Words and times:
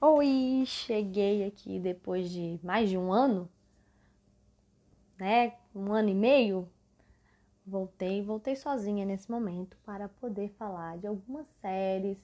Oi, 0.00 0.62
cheguei 0.64 1.44
aqui 1.44 1.80
depois 1.80 2.30
de 2.30 2.60
mais 2.62 2.88
de 2.88 2.96
um 2.96 3.12
ano, 3.12 3.50
né? 5.18 5.56
Um 5.74 5.92
ano 5.92 6.08
e 6.08 6.14
meio. 6.14 6.68
Voltei, 7.66 8.22
voltei 8.22 8.54
sozinha 8.54 9.04
nesse 9.04 9.28
momento 9.28 9.76
para 9.84 10.08
poder 10.08 10.50
falar 10.50 10.98
de 10.98 11.08
algumas 11.08 11.48
séries 11.60 12.16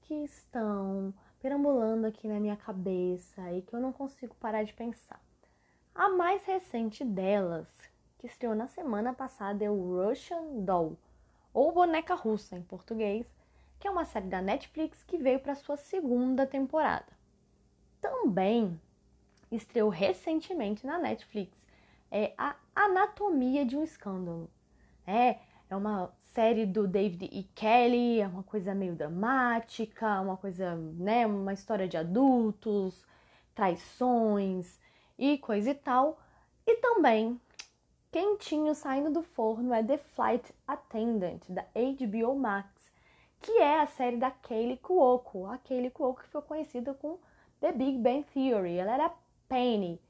que 0.00 0.14
estão 0.24 1.12
perambulando 1.38 2.06
aqui 2.06 2.26
na 2.26 2.40
minha 2.40 2.56
cabeça 2.56 3.52
e 3.52 3.60
que 3.60 3.74
eu 3.74 3.80
não 3.80 3.92
consigo 3.92 4.34
parar 4.36 4.62
de 4.62 4.72
pensar. 4.72 5.20
A 5.94 6.08
mais 6.08 6.42
recente 6.46 7.04
delas, 7.04 7.68
que 8.18 8.26
estreou 8.26 8.54
na 8.54 8.68
semana 8.68 9.12
passada, 9.12 9.62
é 9.62 9.70
o 9.70 10.02
Russian 10.02 10.64
Doll, 10.64 10.96
ou 11.52 11.72
Boneca 11.72 12.14
Russa 12.14 12.56
em 12.56 12.62
português 12.62 13.26
que 13.82 13.88
é 13.88 13.90
uma 13.90 14.04
série 14.04 14.28
da 14.28 14.40
Netflix 14.40 15.02
que 15.02 15.18
veio 15.18 15.40
para 15.40 15.56
sua 15.56 15.76
segunda 15.76 16.46
temporada. 16.46 17.08
Também 18.00 18.80
estreou 19.50 19.90
recentemente 19.90 20.86
na 20.86 20.98
Netflix 20.98 21.60
é 22.08 22.32
a 22.38 22.54
Anatomia 22.76 23.66
de 23.66 23.76
um 23.76 23.82
Escândalo. 23.82 24.48
É, 25.04 25.40
é 25.68 25.74
uma 25.74 26.14
série 26.32 26.64
do 26.64 26.86
David 26.86 27.28
E. 27.32 27.42
Kelly, 27.56 28.20
é 28.20 28.28
uma 28.28 28.44
coisa 28.44 28.72
meio 28.72 28.94
dramática, 28.94 30.20
uma 30.20 30.36
coisa, 30.36 30.76
né, 30.76 31.26
uma 31.26 31.52
história 31.52 31.88
de 31.88 31.96
adultos, 31.96 33.04
traições 33.52 34.78
e 35.18 35.38
coisa 35.38 35.70
e 35.70 35.74
tal. 35.74 36.20
E 36.64 36.76
também 36.76 37.40
quentinho 38.12 38.76
saindo 38.76 39.10
do 39.10 39.24
forno 39.24 39.74
é 39.74 39.82
The 39.82 39.98
Flight 39.98 40.54
Attendant 40.68 41.42
da 41.48 41.62
HBO 41.74 42.36
Max 42.36 42.71
que 43.42 43.58
é 43.58 43.80
a 43.80 43.86
série 43.86 44.16
da 44.16 44.30
Kaylee 44.30 44.76
Cuoco. 44.76 45.46
A 45.46 45.58
Kaylee 45.58 45.90
Cuoco 45.90 46.20
que 46.20 46.26
ficou 46.26 46.42
conhecida 46.42 46.94
com 46.94 47.18
The 47.60 47.72
Big 47.72 47.98
Bang 47.98 48.24
Theory. 48.32 48.76
Ela 48.76 48.94
era 48.94 49.12
Penny. 49.48 50.00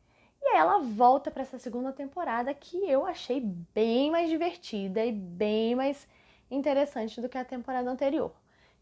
E 0.40 0.56
ela 0.56 0.78
volta 0.78 1.30
para 1.30 1.42
essa 1.42 1.58
segunda 1.58 1.92
temporada 1.92 2.52
que 2.52 2.76
eu 2.88 3.06
achei 3.06 3.40
bem 3.40 4.10
mais 4.10 4.28
divertida 4.28 5.04
e 5.04 5.12
bem 5.12 5.74
mais 5.74 6.06
interessante 6.50 7.20
do 7.20 7.28
que 7.28 7.38
a 7.38 7.44
temporada 7.44 7.90
anterior. 7.90 8.32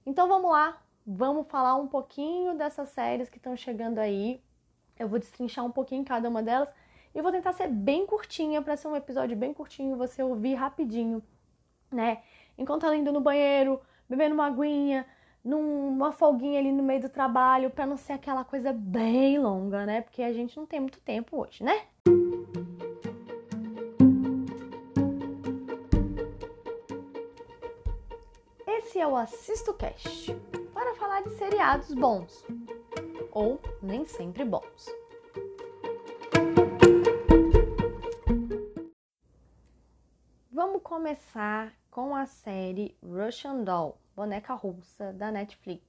Então 0.05 0.27
vamos 0.27 0.51
lá, 0.51 0.83
vamos 1.07 1.47
falar 1.47 1.77
um 1.77 1.87
pouquinho 1.87 2.55
dessas 2.55 2.89
séries 2.89 3.29
que 3.29 3.37
estão 3.37 3.57
chegando 3.57 3.99
aí. 3.99 4.43
Eu 4.99 5.07
vou 5.07 5.19
destrinchar 5.19 5.65
um 5.65 5.71
pouquinho 5.71 6.05
cada 6.05 6.29
uma 6.29 6.43
delas 6.43 6.69
e 7.15 7.23
vou 7.23 7.31
tentar 7.31 7.53
ser 7.53 7.69
bem 7.69 8.07
curtinha 8.07 8.63
para 8.63 8.77
ser 8.77 8.89
um 8.89 8.97
episódio 8.97 9.37
bem 9.37 9.53
curtinho, 9.53 9.97
você 9.97 10.23
ouvir 10.23 10.55
rapidinho, 10.55 11.23
né? 11.93 12.23
Enquanto 12.57 12.87
ela 12.87 12.97
indo 12.97 13.13
no 13.13 13.21
banheiro, 13.21 13.81
bebendo 14.11 14.35
uma 14.35 14.47
aguinha, 14.47 15.07
numa 15.45 16.11
folguinha 16.11 16.59
ali 16.59 16.73
no 16.73 16.83
meio 16.83 17.01
do 17.01 17.09
trabalho, 17.09 17.71
para 17.71 17.87
não 17.87 17.97
ser 17.97 18.15
aquela 18.15 18.45
coisa 18.45 18.73
bem 18.73 19.39
longa, 19.39 19.87
né? 19.87 20.01
Porque 20.01 20.21
a 20.21 20.33
gente 20.33 20.57
não 20.57 20.67
tem 20.67 20.81
muito 20.81 21.01
tempo 21.01 21.41
hoje, 21.41 21.63
né? 21.63 21.83
Esse 28.67 28.99
é 28.99 29.07
o 29.07 29.15
Assisto 29.17 29.73
Cast 29.75 30.35
para 30.75 30.93
falar 30.97 31.23
de 31.23 31.31
seriados 31.37 31.95
bons 31.95 32.45
ou 33.31 33.61
nem 33.81 34.05
sempre 34.05 34.45
bons. 34.45 35.00
Começar 40.91 41.73
com 41.89 42.17
a 42.17 42.27
série 42.27 42.99
Russian 43.01 43.63
Doll, 43.63 43.97
boneca 44.17 44.55
russa 44.55 45.13
da 45.13 45.31
Netflix, 45.31 45.85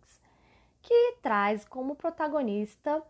que 0.80 1.16
traz 1.24 1.66
como 1.66 1.96
protagonista 1.96 3.02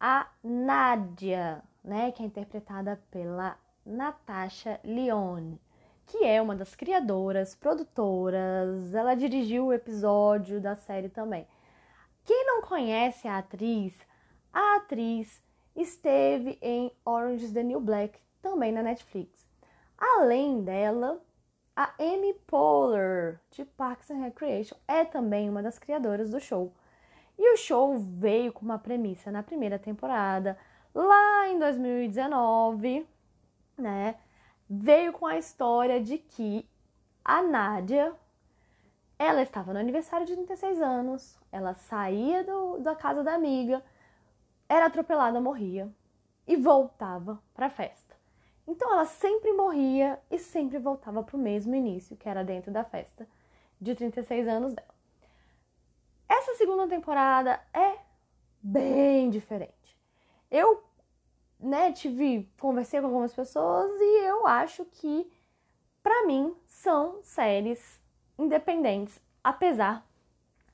a 0.00 0.28
Nadia, 0.42 1.62
né, 1.84 2.10
que 2.10 2.24
é 2.24 2.26
interpretada 2.26 3.00
pela 3.08 3.56
Natasha 3.86 4.80
Lyonne, 4.82 5.60
que 6.06 6.24
é 6.24 6.42
uma 6.42 6.56
das 6.56 6.74
criadoras, 6.74 7.54
produtoras, 7.54 8.92
ela 8.92 9.14
dirigiu 9.14 9.66
o 9.66 9.72
episódio 9.72 10.60
da 10.60 10.74
série 10.74 11.08
também. 11.08 11.46
Quem 12.24 12.46
não 12.46 12.62
conhece 12.62 13.28
a 13.28 13.38
atriz, 13.38 13.96
a 14.52 14.74
atriz 14.74 15.40
esteve 15.76 16.58
em 16.60 16.90
Orange 17.04 17.44
is 17.44 17.52
the 17.52 17.62
New 17.62 17.80
Black, 17.80 18.18
também 18.42 18.72
na 18.72 18.82
Netflix. 18.82 19.46
Além 19.96 20.64
dela, 20.64 21.20
a 21.78 21.94
Amy 21.96 22.34
Poehler, 22.44 23.38
de 23.52 23.64
Parks 23.64 24.10
and 24.10 24.18
Recreation, 24.18 24.76
é 24.88 25.04
também 25.04 25.48
uma 25.48 25.62
das 25.62 25.78
criadoras 25.78 26.32
do 26.32 26.40
show. 26.40 26.72
E 27.38 27.54
o 27.54 27.56
show 27.56 27.96
veio 27.96 28.52
com 28.52 28.64
uma 28.64 28.80
premissa 28.80 29.30
na 29.30 29.44
primeira 29.44 29.78
temporada, 29.78 30.58
lá 30.92 31.48
em 31.48 31.56
2019, 31.56 33.06
né? 33.76 34.16
Veio 34.68 35.12
com 35.12 35.24
a 35.24 35.38
história 35.38 36.02
de 36.02 36.18
que 36.18 36.68
a 37.24 37.42
Nádia, 37.42 38.12
ela 39.16 39.40
estava 39.40 39.72
no 39.72 39.78
aniversário 39.78 40.26
de 40.26 40.34
36 40.34 40.82
anos, 40.82 41.38
ela 41.52 41.74
saía 41.74 42.42
do, 42.42 42.78
da 42.78 42.96
casa 42.96 43.22
da 43.22 43.34
amiga, 43.34 43.84
era 44.68 44.86
atropelada, 44.86 45.40
morria 45.40 45.88
e 46.44 46.56
voltava 46.56 47.40
para 47.54 47.66
a 47.66 47.70
festa. 47.70 48.07
Então 48.68 48.92
ela 48.92 49.06
sempre 49.06 49.50
morria 49.54 50.20
e 50.30 50.38
sempre 50.38 50.78
voltava 50.78 51.22
para 51.22 51.34
o 51.34 51.40
mesmo 51.40 51.74
início, 51.74 52.18
que 52.18 52.28
era 52.28 52.44
dentro 52.44 52.70
da 52.70 52.84
festa 52.84 53.26
de 53.80 53.94
36 53.94 54.46
anos 54.46 54.74
dela. 54.74 54.94
Essa 56.28 56.52
segunda 56.52 56.86
temporada 56.86 57.58
é 57.72 57.96
bem 58.60 59.30
diferente. 59.30 59.98
Eu, 60.50 60.84
né, 61.58 61.92
tive, 61.92 62.46
conversei 62.60 63.00
com 63.00 63.06
algumas 63.06 63.32
pessoas 63.32 63.90
e 63.98 64.26
eu 64.26 64.46
acho 64.46 64.84
que, 64.84 65.32
para 66.02 66.26
mim, 66.26 66.54
são 66.66 67.20
séries 67.22 67.98
independentes, 68.38 69.18
apesar 69.42 70.06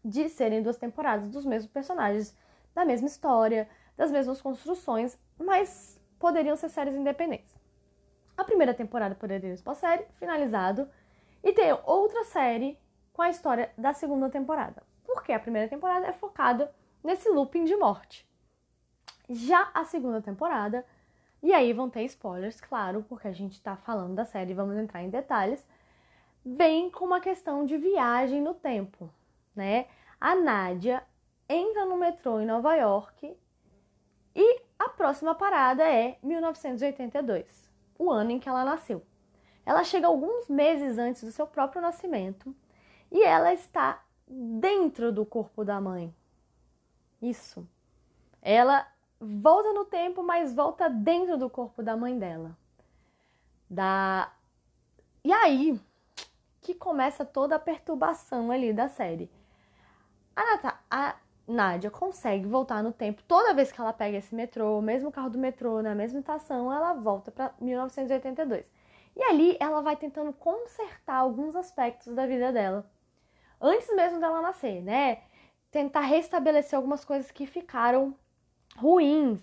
de 0.05 0.29
serem 0.29 0.65
duas 0.65 0.77
temporadas 0.77 1.29
dos 1.29 1.47
mesmos 1.47 1.71
personagens, 1.71 2.37
da 2.75 2.85
mesma 2.85 3.07
história, 3.07 3.69
das 3.97 4.11
mesmas 4.11 4.43
construções, 4.43 5.17
mas 5.39 6.01
poderiam 6.19 6.57
ser 6.57 6.71
séries 6.71 6.97
independentes 6.97 7.54
a 8.37 8.45
primeira 8.45 8.75
temporada 8.75 9.15
poderia 9.15 9.57
ser 9.57 9.63
uma 9.67 9.75
série, 9.75 10.05
finalizado, 10.19 10.89
e 11.43 11.53
ter 11.53 11.79
outra 11.85 12.25
série 12.25 12.79
com 13.13 13.23
a 13.23 13.29
história 13.29 13.71
da 13.77 13.93
segunda 13.93 14.29
temporada. 14.29 14.83
Porque 15.05 15.33
a 15.33 15.39
primeira 15.39 15.69
temporada 15.69 16.07
é 16.07 16.13
focada 16.13 16.75
nesse 17.03 17.29
looping 17.29 17.65
de 17.65 17.77
morte. 17.77 18.29
Já 19.29 19.71
a 19.73 19.85
segunda 19.85 20.21
temporada, 20.21 20.85
e 21.43 21.53
aí 21.53 21.73
vão 21.73 21.89
ter 21.89 22.03
spoilers, 22.05 22.61
claro, 22.61 23.05
porque 23.09 23.29
a 23.29 23.33
gente 23.33 23.61
tá 23.63 23.77
falando 23.77 24.15
da 24.15 24.25
série, 24.25 24.55
vamos 24.55 24.77
entrar 24.77 25.03
em 25.03 25.11
detalhes, 25.11 25.65
vem 26.45 26.91
com 26.91 27.05
uma 27.05 27.21
questão 27.21 27.65
de 27.65 27.77
viagem 27.77 28.41
no 28.41 28.55
tempo, 28.55 29.11
né? 29.55 29.87
A 30.21 30.35
Nádia 30.35 31.03
entra 31.49 31.85
no 31.85 31.97
metrô 31.97 32.41
em 32.41 32.47
Nova 32.47 32.75
York 32.75 33.37
e 34.35 34.63
a 34.79 34.89
próxima 34.89 35.35
parada 35.35 35.85
é 35.85 36.19
1982 36.23 37.74
o 38.05 38.11
ano 38.11 38.33
em 38.33 38.39
que 38.39 38.49
ela 38.49 38.65
nasceu. 38.65 39.05
Ela 39.67 39.83
chega 39.83 40.07
alguns 40.07 40.49
meses 40.49 40.99
antes 40.99 41.25
do 41.25 41.33
seu 41.33 41.47
próprio 41.47 41.81
nascimento 41.81 42.55
e 43.11 43.23
ela 43.23 43.53
está 43.53 44.03
dentro 44.27 45.13
do 45.13 45.25
corpo 45.25 45.65
da 45.65 45.81
mãe. 45.81 46.15
Isso. 47.21 47.67
Ela 48.43 48.87
volta 49.19 49.73
no 49.73 49.85
tempo, 49.85 50.23
mas 50.23 50.55
volta 50.55 50.89
dentro 50.89 51.39
do 51.39 51.49
corpo 51.49 51.83
da 51.83 51.97
mãe 51.97 52.19
dela. 52.19 52.57
Da 53.69 54.31
E 55.23 55.33
aí 55.33 55.81
que 56.61 56.75
começa 56.75 57.25
toda 57.25 57.57
a 57.57 57.59
perturbação 57.59 58.51
ali 58.51 58.73
da 58.73 58.89
série. 58.89 59.31
A, 60.35 60.45
Nata... 60.45 60.79
a 60.91 61.17
Nádia 61.47 61.91
consegue 61.91 62.47
voltar 62.47 62.83
no 62.83 62.93
tempo. 62.93 63.23
Toda 63.25 63.53
vez 63.53 63.71
que 63.71 63.81
ela 63.81 63.93
pega 63.93 64.17
esse 64.17 64.35
metrô, 64.35 64.79
o 64.79 64.83
mesmo 64.83 65.13
carro 65.13 65.31
do 65.31 65.39
metrô, 65.39 65.83
na 65.83 65.95
mesma 65.95 66.21
estação, 66.21 66.73
ela 66.73 66.95
volta 66.95 67.31
para 67.31 67.55
1982. 67.61 68.71
E 69.17 69.23
ali 69.23 69.57
ela 69.61 69.83
vai 69.83 69.97
tentando 69.97 70.33
consertar 70.33 71.17
alguns 71.17 71.55
aspectos 71.55 72.15
da 72.15 72.27
vida 72.27 72.51
dela. 72.51 72.91
Antes 73.61 73.95
mesmo 73.95 74.21
dela 74.21 74.41
nascer, 74.41 74.83
né? 74.83 75.23
Tentar 75.71 76.01
restabelecer 76.01 76.77
algumas 76.77 77.05
coisas 77.05 77.31
que 77.31 77.47
ficaram 77.47 78.15
ruins 78.77 79.41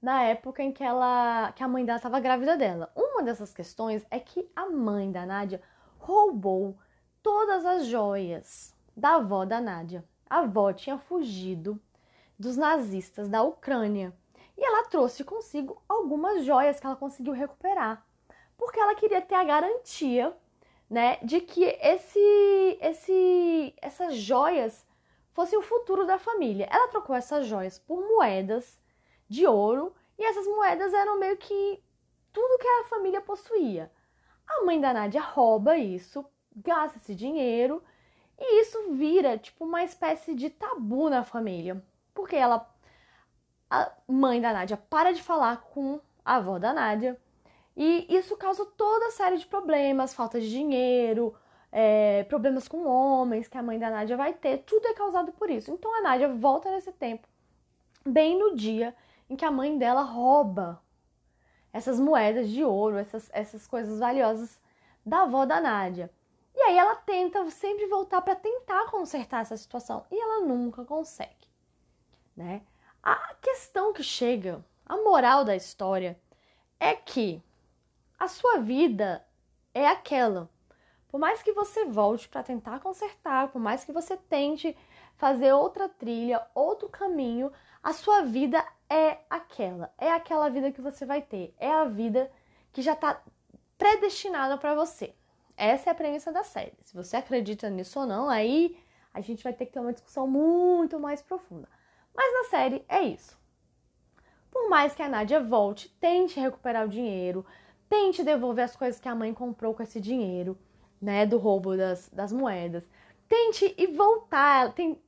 na 0.00 0.22
época 0.22 0.62
em 0.62 0.72
que 0.72 0.82
ela 0.82 1.52
que 1.52 1.62
a 1.62 1.68
mãe 1.68 1.84
dela 1.84 1.96
estava 1.98 2.20
grávida 2.20 2.56
dela. 2.56 2.90
Uma 2.94 3.22
dessas 3.22 3.52
questões 3.52 4.04
é 4.10 4.18
que 4.18 4.50
a 4.56 4.68
mãe 4.68 5.10
da 5.12 5.26
Nádia 5.26 5.60
roubou 5.98 6.76
todas 7.22 7.64
as 7.64 7.86
joias 7.86 8.74
da 8.96 9.16
avó 9.16 9.44
da 9.44 9.60
Nádia 9.60 10.04
a 10.28 10.38
avó 10.40 10.72
tinha 10.72 10.98
fugido 10.98 11.80
dos 12.38 12.56
nazistas 12.56 13.28
da 13.28 13.42
Ucrânia 13.42 14.12
e 14.56 14.64
ela 14.64 14.88
trouxe 14.88 15.24
consigo 15.24 15.82
algumas 15.88 16.44
joias 16.44 16.80
que 16.80 16.86
ela 16.86 16.96
conseguiu 16.96 17.32
recuperar, 17.32 18.04
porque 18.56 18.80
ela 18.80 18.94
queria 18.94 19.20
ter 19.20 19.34
a 19.34 19.44
garantia, 19.44 20.36
né, 20.88 21.18
de 21.22 21.40
que 21.40 21.64
esse, 21.64 22.78
esse, 22.80 23.74
essas 23.82 24.16
joias 24.16 24.86
fosse 25.32 25.56
o 25.56 25.62
futuro 25.62 26.06
da 26.06 26.18
família. 26.18 26.68
Ela 26.70 26.88
trocou 26.88 27.14
essas 27.14 27.46
joias 27.46 27.78
por 27.78 28.00
moedas 28.00 28.80
de 29.28 29.46
ouro 29.46 29.94
e 30.18 30.24
essas 30.24 30.46
moedas 30.46 30.94
eram 30.94 31.18
meio 31.18 31.36
que 31.36 31.82
tudo 32.32 32.58
que 32.58 32.66
a 32.66 32.84
família 32.84 33.20
possuía. 33.20 33.92
A 34.46 34.64
mãe 34.64 34.80
da 34.80 34.94
Nádia 34.94 35.20
rouba 35.20 35.76
isso, 35.76 36.24
gasta 36.54 36.98
esse 36.98 37.14
dinheiro 37.14 37.82
e 38.38 38.60
isso 38.60 38.92
vira 38.92 39.38
tipo 39.38 39.64
uma 39.64 39.82
espécie 39.82 40.34
de 40.34 40.50
tabu 40.50 41.08
na 41.08 41.24
família, 41.24 41.82
porque 42.14 42.36
ela 42.36 42.70
a 43.70 43.90
mãe 44.06 44.40
da 44.40 44.52
Nádia 44.52 44.76
para 44.76 45.12
de 45.12 45.22
falar 45.22 45.62
com 45.62 46.00
a 46.24 46.36
avó 46.36 46.58
da 46.58 46.72
Nádia 46.72 47.18
e 47.76 48.06
isso 48.08 48.36
causa 48.36 48.64
toda 48.64 49.10
série 49.10 49.38
de 49.38 49.46
problemas, 49.46 50.14
falta 50.14 50.40
de 50.40 50.48
dinheiro, 50.48 51.34
é, 51.70 52.24
problemas 52.24 52.68
com 52.68 52.86
homens 52.86 53.48
que 53.48 53.58
a 53.58 53.62
mãe 53.62 53.78
da 53.78 53.90
Nádia 53.90 54.16
vai 54.16 54.32
ter, 54.32 54.58
tudo 54.58 54.86
é 54.86 54.94
causado 54.94 55.32
por 55.32 55.50
isso. 55.50 55.70
Então 55.70 55.94
a 55.98 56.02
Nádia 56.02 56.28
volta 56.28 56.70
nesse 56.70 56.92
tempo, 56.92 57.26
bem 58.04 58.38
no 58.38 58.54
dia 58.54 58.94
em 59.28 59.36
que 59.36 59.44
a 59.44 59.50
mãe 59.50 59.76
dela 59.76 60.02
rouba 60.02 60.80
essas 61.72 62.00
moedas 62.00 62.48
de 62.48 62.64
ouro, 62.64 62.96
essas, 62.96 63.28
essas 63.32 63.66
coisas 63.66 63.98
valiosas 63.98 64.58
da 65.04 65.22
avó 65.22 65.44
da 65.44 65.60
Nádia. 65.60 66.10
E 66.56 66.60
aí 66.62 66.78
ela 66.78 66.96
tenta 66.96 67.48
sempre 67.50 67.86
voltar 67.86 68.22
para 68.22 68.34
tentar 68.34 68.90
consertar 68.90 69.42
essa 69.42 69.56
situação 69.58 70.06
e 70.10 70.18
ela 70.18 70.46
nunca 70.46 70.84
consegue, 70.84 71.50
né? 72.34 72.62
A 73.02 73.34
questão 73.34 73.92
que 73.92 74.02
chega, 74.02 74.64
a 74.86 74.96
moral 74.96 75.44
da 75.44 75.54
história 75.54 76.18
é 76.80 76.94
que 76.94 77.42
a 78.18 78.26
sua 78.26 78.58
vida 78.58 79.24
é 79.74 79.86
aquela. 79.86 80.48
Por 81.08 81.20
mais 81.20 81.42
que 81.42 81.52
você 81.52 81.84
volte 81.84 82.28
para 82.28 82.42
tentar 82.42 82.80
consertar, 82.80 83.48
por 83.52 83.60
mais 83.60 83.84
que 83.84 83.92
você 83.92 84.16
tente 84.16 84.76
fazer 85.16 85.52
outra 85.52 85.88
trilha, 85.88 86.46
outro 86.54 86.88
caminho, 86.88 87.52
a 87.82 87.92
sua 87.92 88.22
vida 88.22 88.66
é 88.88 89.18
aquela. 89.28 89.92
É 89.98 90.10
aquela 90.10 90.48
vida 90.48 90.72
que 90.72 90.80
você 90.80 91.04
vai 91.04 91.20
ter. 91.20 91.54
É 91.58 91.70
a 91.70 91.84
vida 91.84 92.32
que 92.72 92.80
já 92.80 92.94
está 92.94 93.22
predestinada 93.78 94.56
para 94.58 94.74
você. 94.74 95.14
Essa 95.56 95.90
é 95.90 95.92
a 95.92 95.94
premissa 95.94 96.30
da 96.30 96.44
série. 96.44 96.74
Se 96.82 96.94
você 96.94 97.16
acredita 97.16 97.70
nisso 97.70 98.00
ou 98.00 98.06
não, 98.06 98.28
aí 98.28 98.76
a 99.14 99.20
gente 99.20 99.42
vai 99.42 99.52
ter 99.52 99.66
que 99.66 99.72
ter 99.72 99.80
uma 99.80 99.92
discussão 99.92 100.26
muito 100.26 101.00
mais 101.00 101.22
profunda. 101.22 101.68
Mas 102.14 102.32
na 102.32 102.50
série 102.50 102.84
é 102.88 103.02
isso. 103.02 103.38
Por 104.50 104.68
mais 104.68 104.94
que 104.94 105.02
a 105.02 105.08
Nádia 105.08 105.40
volte, 105.40 105.88
tente 106.00 106.38
recuperar 106.38 106.84
o 106.84 106.88
dinheiro, 106.88 107.44
tente 107.88 108.22
devolver 108.22 108.64
as 108.64 108.76
coisas 108.76 109.00
que 109.00 109.08
a 109.08 109.14
mãe 109.14 109.32
comprou 109.32 109.74
com 109.74 109.82
esse 109.82 110.00
dinheiro, 110.00 110.58
né, 111.00 111.24
do 111.24 111.38
roubo 111.38 111.76
das, 111.76 112.08
das 112.10 112.32
moedas. 112.32 112.88
Tente 113.28 113.74
e 113.76 113.86
voltar. 113.86 114.72
Tem 114.72 115.00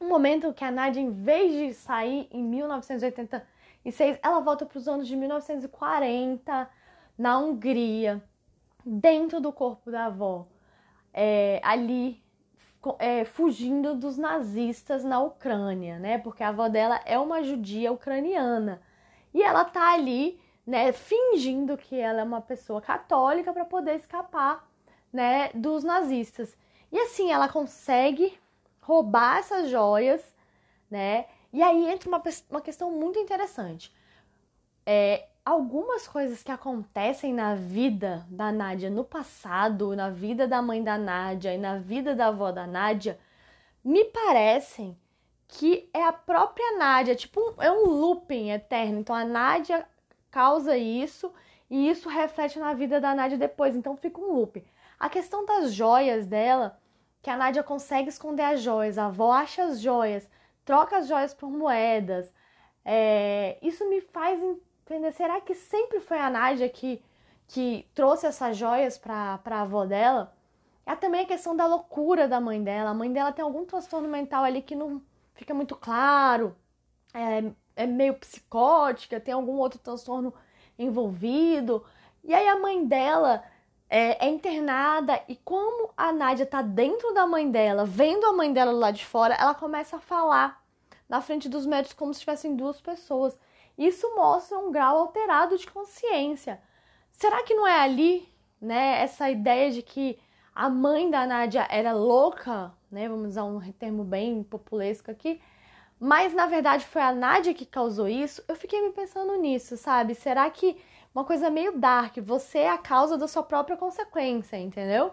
um 0.00 0.08
momento 0.08 0.52
que 0.52 0.64
a 0.64 0.70
Nádia, 0.70 1.00
em 1.00 1.10
vez 1.10 1.52
de 1.52 1.74
sair 1.74 2.26
em 2.30 2.42
1986, 2.42 4.18
ela 4.22 4.40
volta 4.40 4.64
para 4.64 4.78
os 4.78 4.88
anos 4.88 5.06
de 5.06 5.16
1940, 5.16 6.70
na 7.18 7.38
Hungria, 7.38 8.22
dentro 8.84 9.40
do 9.40 9.52
corpo 9.52 9.90
da 9.90 10.06
avó, 10.06 10.46
é, 11.12 11.60
ali 11.62 12.22
é, 12.98 13.24
fugindo 13.24 13.94
dos 13.94 14.16
nazistas 14.16 15.04
na 15.04 15.20
Ucrânia, 15.20 15.98
né? 15.98 16.18
Porque 16.18 16.42
a 16.42 16.48
avó 16.48 16.68
dela 16.68 17.00
é 17.04 17.18
uma 17.18 17.42
judia 17.42 17.92
ucraniana 17.92 18.80
e 19.34 19.42
ela 19.42 19.64
tá 19.64 19.92
ali, 19.92 20.40
né, 20.66 20.92
fingindo 20.92 21.76
que 21.76 21.96
ela 21.96 22.20
é 22.20 22.24
uma 22.24 22.40
pessoa 22.40 22.80
católica 22.80 23.52
para 23.52 23.64
poder 23.64 23.96
escapar, 23.96 24.68
né, 25.12 25.50
dos 25.54 25.84
nazistas. 25.84 26.56
E 26.90 26.98
assim 26.98 27.30
ela 27.30 27.48
consegue 27.48 28.38
roubar 28.80 29.38
essas 29.38 29.70
joias, 29.70 30.34
né? 30.90 31.26
E 31.52 31.62
aí 31.62 31.88
entra 31.88 32.08
uma, 32.08 32.22
uma 32.50 32.60
questão 32.60 32.90
muito 32.90 33.18
interessante. 33.18 33.94
É, 34.86 35.28
algumas 35.50 36.06
coisas 36.06 36.44
que 36.44 36.52
acontecem 36.52 37.34
na 37.34 37.56
vida 37.56 38.24
da 38.28 38.52
Nádia 38.52 38.88
no 38.88 39.02
passado, 39.04 39.96
na 39.96 40.08
vida 40.08 40.46
da 40.46 40.62
mãe 40.62 40.82
da 40.82 40.96
Nádia 40.96 41.52
e 41.52 41.58
na 41.58 41.76
vida 41.76 42.14
da 42.14 42.28
avó 42.28 42.52
da 42.52 42.68
Nádia, 42.68 43.18
me 43.82 44.04
parecem 44.04 44.96
que 45.48 45.90
é 45.92 46.04
a 46.04 46.12
própria 46.12 46.78
Nádia, 46.78 47.16
tipo, 47.16 47.40
é 47.58 47.70
um 47.70 47.86
looping 47.86 48.50
eterno. 48.52 49.00
Então 49.00 49.14
a 49.14 49.24
Nádia 49.24 49.84
causa 50.30 50.76
isso 50.76 51.32
e 51.68 51.90
isso 51.90 52.08
reflete 52.08 52.60
na 52.60 52.72
vida 52.72 53.00
da 53.00 53.12
Nádia 53.12 53.36
depois, 53.36 53.74
então 53.74 53.96
fica 53.96 54.20
um 54.20 54.32
loop. 54.32 54.64
A 55.00 55.08
questão 55.08 55.44
das 55.44 55.72
joias 55.72 56.26
dela, 56.26 56.78
que 57.20 57.28
a 57.28 57.36
Nádia 57.36 57.64
consegue 57.64 58.08
esconder 58.08 58.44
as 58.44 58.62
joias, 58.62 58.98
a 58.98 59.06
avó 59.06 59.32
acha 59.32 59.64
as 59.64 59.80
joias, 59.80 60.30
troca 60.64 60.98
as 60.98 61.08
joias 61.08 61.34
por 61.34 61.50
moedas. 61.50 62.32
É, 62.84 63.58
isso 63.60 63.88
me 63.90 64.00
faz 64.00 64.40
entender, 64.94 65.12
será 65.12 65.40
que 65.40 65.54
sempre 65.54 66.00
foi 66.00 66.18
a 66.18 66.28
Nádia 66.28 66.68
que, 66.68 67.02
que 67.48 67.86
trouxe 67.94 68.26
essas 68.26 68.56
joias 68.56 68.98
para 68.98 69.40
a 69.44 69.60
avó 69.60 69.86
dela? 69.86 70.34
É 70.84 70.96
também 70.96 71.22
a 71.22 71.26
questão 71.26 71.54
da 71.54 71.66
loucura 71.66 72.26
da 72.26 72.40
mãe 72.40 72.62
dela. 72.62 72.90
A 72.90 72.94
mãe 72.94 73.12
dela 73.12 73.32
tem 73.32 73.44
algum 73.44 73.64
transtorno 73.64 74.08
mental 74.08 74.42
ali 74.44 74.60
que 74.60 74.74
não 74.74 75.00
fica 75.34 75.54
muito 75.54 75.76
claro, 75.76 76.56
é, 77.14 77.44
é 77.76 77.86
meio 77.86 78.14
psicótica, 78.14 79.20
tem 79.20 79.32
algum 79.32 79.58
outro 79.58 79.78
transtorno 79.78 80.34
envolvido. 80.78 81.84
E 82.24 82.34
aí 82.34 82.48
a 82.48 82.58
mãe 82.58 82.84
dela 82.84 83.44
é, 83.88 84.26
é, 84.26 84.28
internada 84.28 85.20
e 85.28 85.36
como 85.36 85.90
a 85.96 86.12
Nádia 86.12 86.46
tá 86.46 86.62
dentro 86.62 87.14
da 87.14 87.26
mãe 87.26 87.50
dela, 87.50 87.84
vendo 87.84 88.26
a 88.26 88.32
mãe 88.32 88.52
dela 88.52 88.72
lá 88.72 88.90
de 88.90 89.04
fora, 89.04 89.34
ela 89.34 89.54
começa 89.54 89.96
a 89.96 90.00
falar 90.00 90.62
na 91.08 91.20
frente 91.20 91.48
dos 91.48 91.66
médicos 91.66 91.94
como 91.94 92.12
se 92.12 92.20
tivessem 92.20 92.54
duas 92.54 92.80
pessoas. 92.80 93.36
Isso 93.80 94.14
mostra 94.14 94.58
um 94.58 94.70
grau 94.70 94.98
alterado 94.98 95.56
de 95.56 95.66
consciência. 95.66 96.60
Será 97.10 97.42
que 97.42 97.54
não 97.54 97.66
é 97.66 97.80
ali, 97.80 98.28
né, 98.60 99.00
essa 99.00 99.30
ideia 99.30 99.70
de 99.70 99.80
que 99.80 100.18
a 100.54 100.68
mãe 100.68 101.10
da 101.10 101.26
Nádia 101.26 101.66
era 101.70 101.94
louca, 101.94 102.74
né? 102.92 103.08
Vamos 103.08 103.28
usar 103.28 103.44
um 103.44 103.58
termo 103.72 104.04
bem 104.04 104.42
populesco 104.42 105.10
aqui. 105.10 105.40
Mas 105.98 106.34
na 106.34 106.44
verdade 106.44 106.84
foi 106.84 107.00
a 107.00 107.10
Nádia 107.10 107.54
que 107.54 107.64
causou 107.64 108.06
isso. 108.06 108.44
Eu 108.46 108.54
fiquei 108.54 108.82
me 108.82 108.92
pensando 108.92 109.34
nisso, 109.36 109.78
sabe? 109.78 110.14
Será 110.14 110.50
que 110.50 110.76
uma 111.14 111.24
coisa 111.24 111.48
meio 111.48 111.78
dark, 111.78 112.18
você 112.18 112.58
é 112.58 112.70
a 112.70 112.76
causa 112.76 113.16
da 113.16 113.26
sua 113.26 113.42
própria 113.42 113.78
consequência, 113.78 114.58
entendeu? 114.58 115.10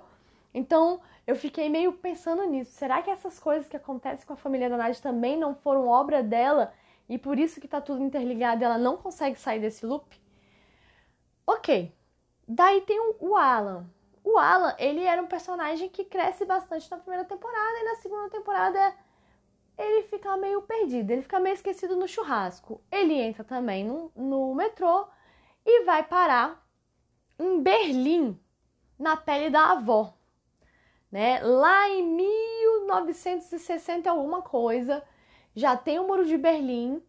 Então, 0.54 1.00
eu 1.26 1.38
fiquei 1.38 1.70
meio 1.70 1.94
pensando 1.94 2.44
nisso. 2.44 2.72
Será 2.72 3.02
que 3.02 3.10
essas 3.10 3.40
coisas 3.40 3.70
que 3.70 3.78
acontecem 3.78 4.28
com 4.28 4.34
a 4.34 4.38
família 4.38 4.70
da 4.70 4.76
Nádia 4.76 5.02
também 5.02 5.38
não 5.38 5.56
foram 5.56 5.88
obra 5.88 6.22
dela 6.22 6.74
e 7.10 7.18
por 7.18 7.40
isso 7.40 7.62
que 7.62 7.68
tá 7.68 7.80
tudo 7.80 8.04
interligado 8.04 8.64
ela 8.64 8.78
não 8.78 8.98
consegue 8.98 9.40
sair 9.40 9.60
desse 9.60 9.86
loop? 9.86 10.20
Ok. 11.46 11.94
Daí 12.48 12.82
tem 12.82 13.00
o 13.20 13.36
Alan. 13.36 13.90
O 14.24 14.38
Alan, 14.38 14.76
ele 14.78 15.04
era 15.04 15.22
um 15.22 15.28
personagem 15.28 15.90
que 15.90 16.04
cresce 16.04 16.46
bastante 16.46 16.90
na 16.92 16.98
primeira 16.98 17.26
temporada 17.26 17.80
e 17.80 17.84
na 17.84 17.96
segunda 17.96 18.30
temporada 18.30 18.94
ele 19.78 20.04
fica 20.04 20.36
meio 20.36 20.62
perdido, 20.62 21.12
ele 21.12 21.22
fica 21.22 21.40
meio 21.40 21.54
esquecido 21.54 21.96
no 21.96 22.08
churrasco. 22.08 22.82
Ele 22.92 23.14
entra 23.14 23.44
também 23.44 23.86
no, 23.86 24.12
no 24.16 24.54
metrô 24.56 25.08
e 25.66 25.84
vai 25.84 26.04
parar 26.04 26.66
em 27.40 27.62
Berlim, 27.62 28.40
na 28.98 29.16
pele 29.16 29.50
da 29.50 29.72
avó, 29.72 30.18
né? 31.12 31.40
Lá 31.42 31.88
em 31.90 32.04
1960 32.04 34.10
alguma 34.10 34.42
coisa, 34.42 35.04
já 35.58 35.76
tem 35.76 35.98
o 35.98 36.08
muro 36.08 36.24
de 36.24 36.38
Berlim 36.38 37.02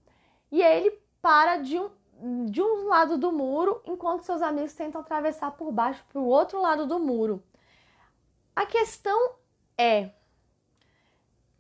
e 0.51 0.63
ele 0.63 0.99
para 1.21 1.59
de 1.59 1.79
um, 1.79 2.47
de 2.47 2.63
um 2.63 2.89
lado 2.89 3.19
do 3.19 3.31
muro 3.31 3.83
enquanto 3.85 4.23
seus 4.23 4.41
amigos 4.41 4.73
tentam 4.73 5.03
atravessar 5.03 5.51
por 5.51 5.71
baixo 5.71 6.03
para 6.09 6.19
o 6.19 6.25
outro 6.25 6.59
lado 6.59 6.87
do 6.87 6.99
muro. 6.99 7.43
A 8.57 8.65
questão 8.65 9.33
é 9.77 10.13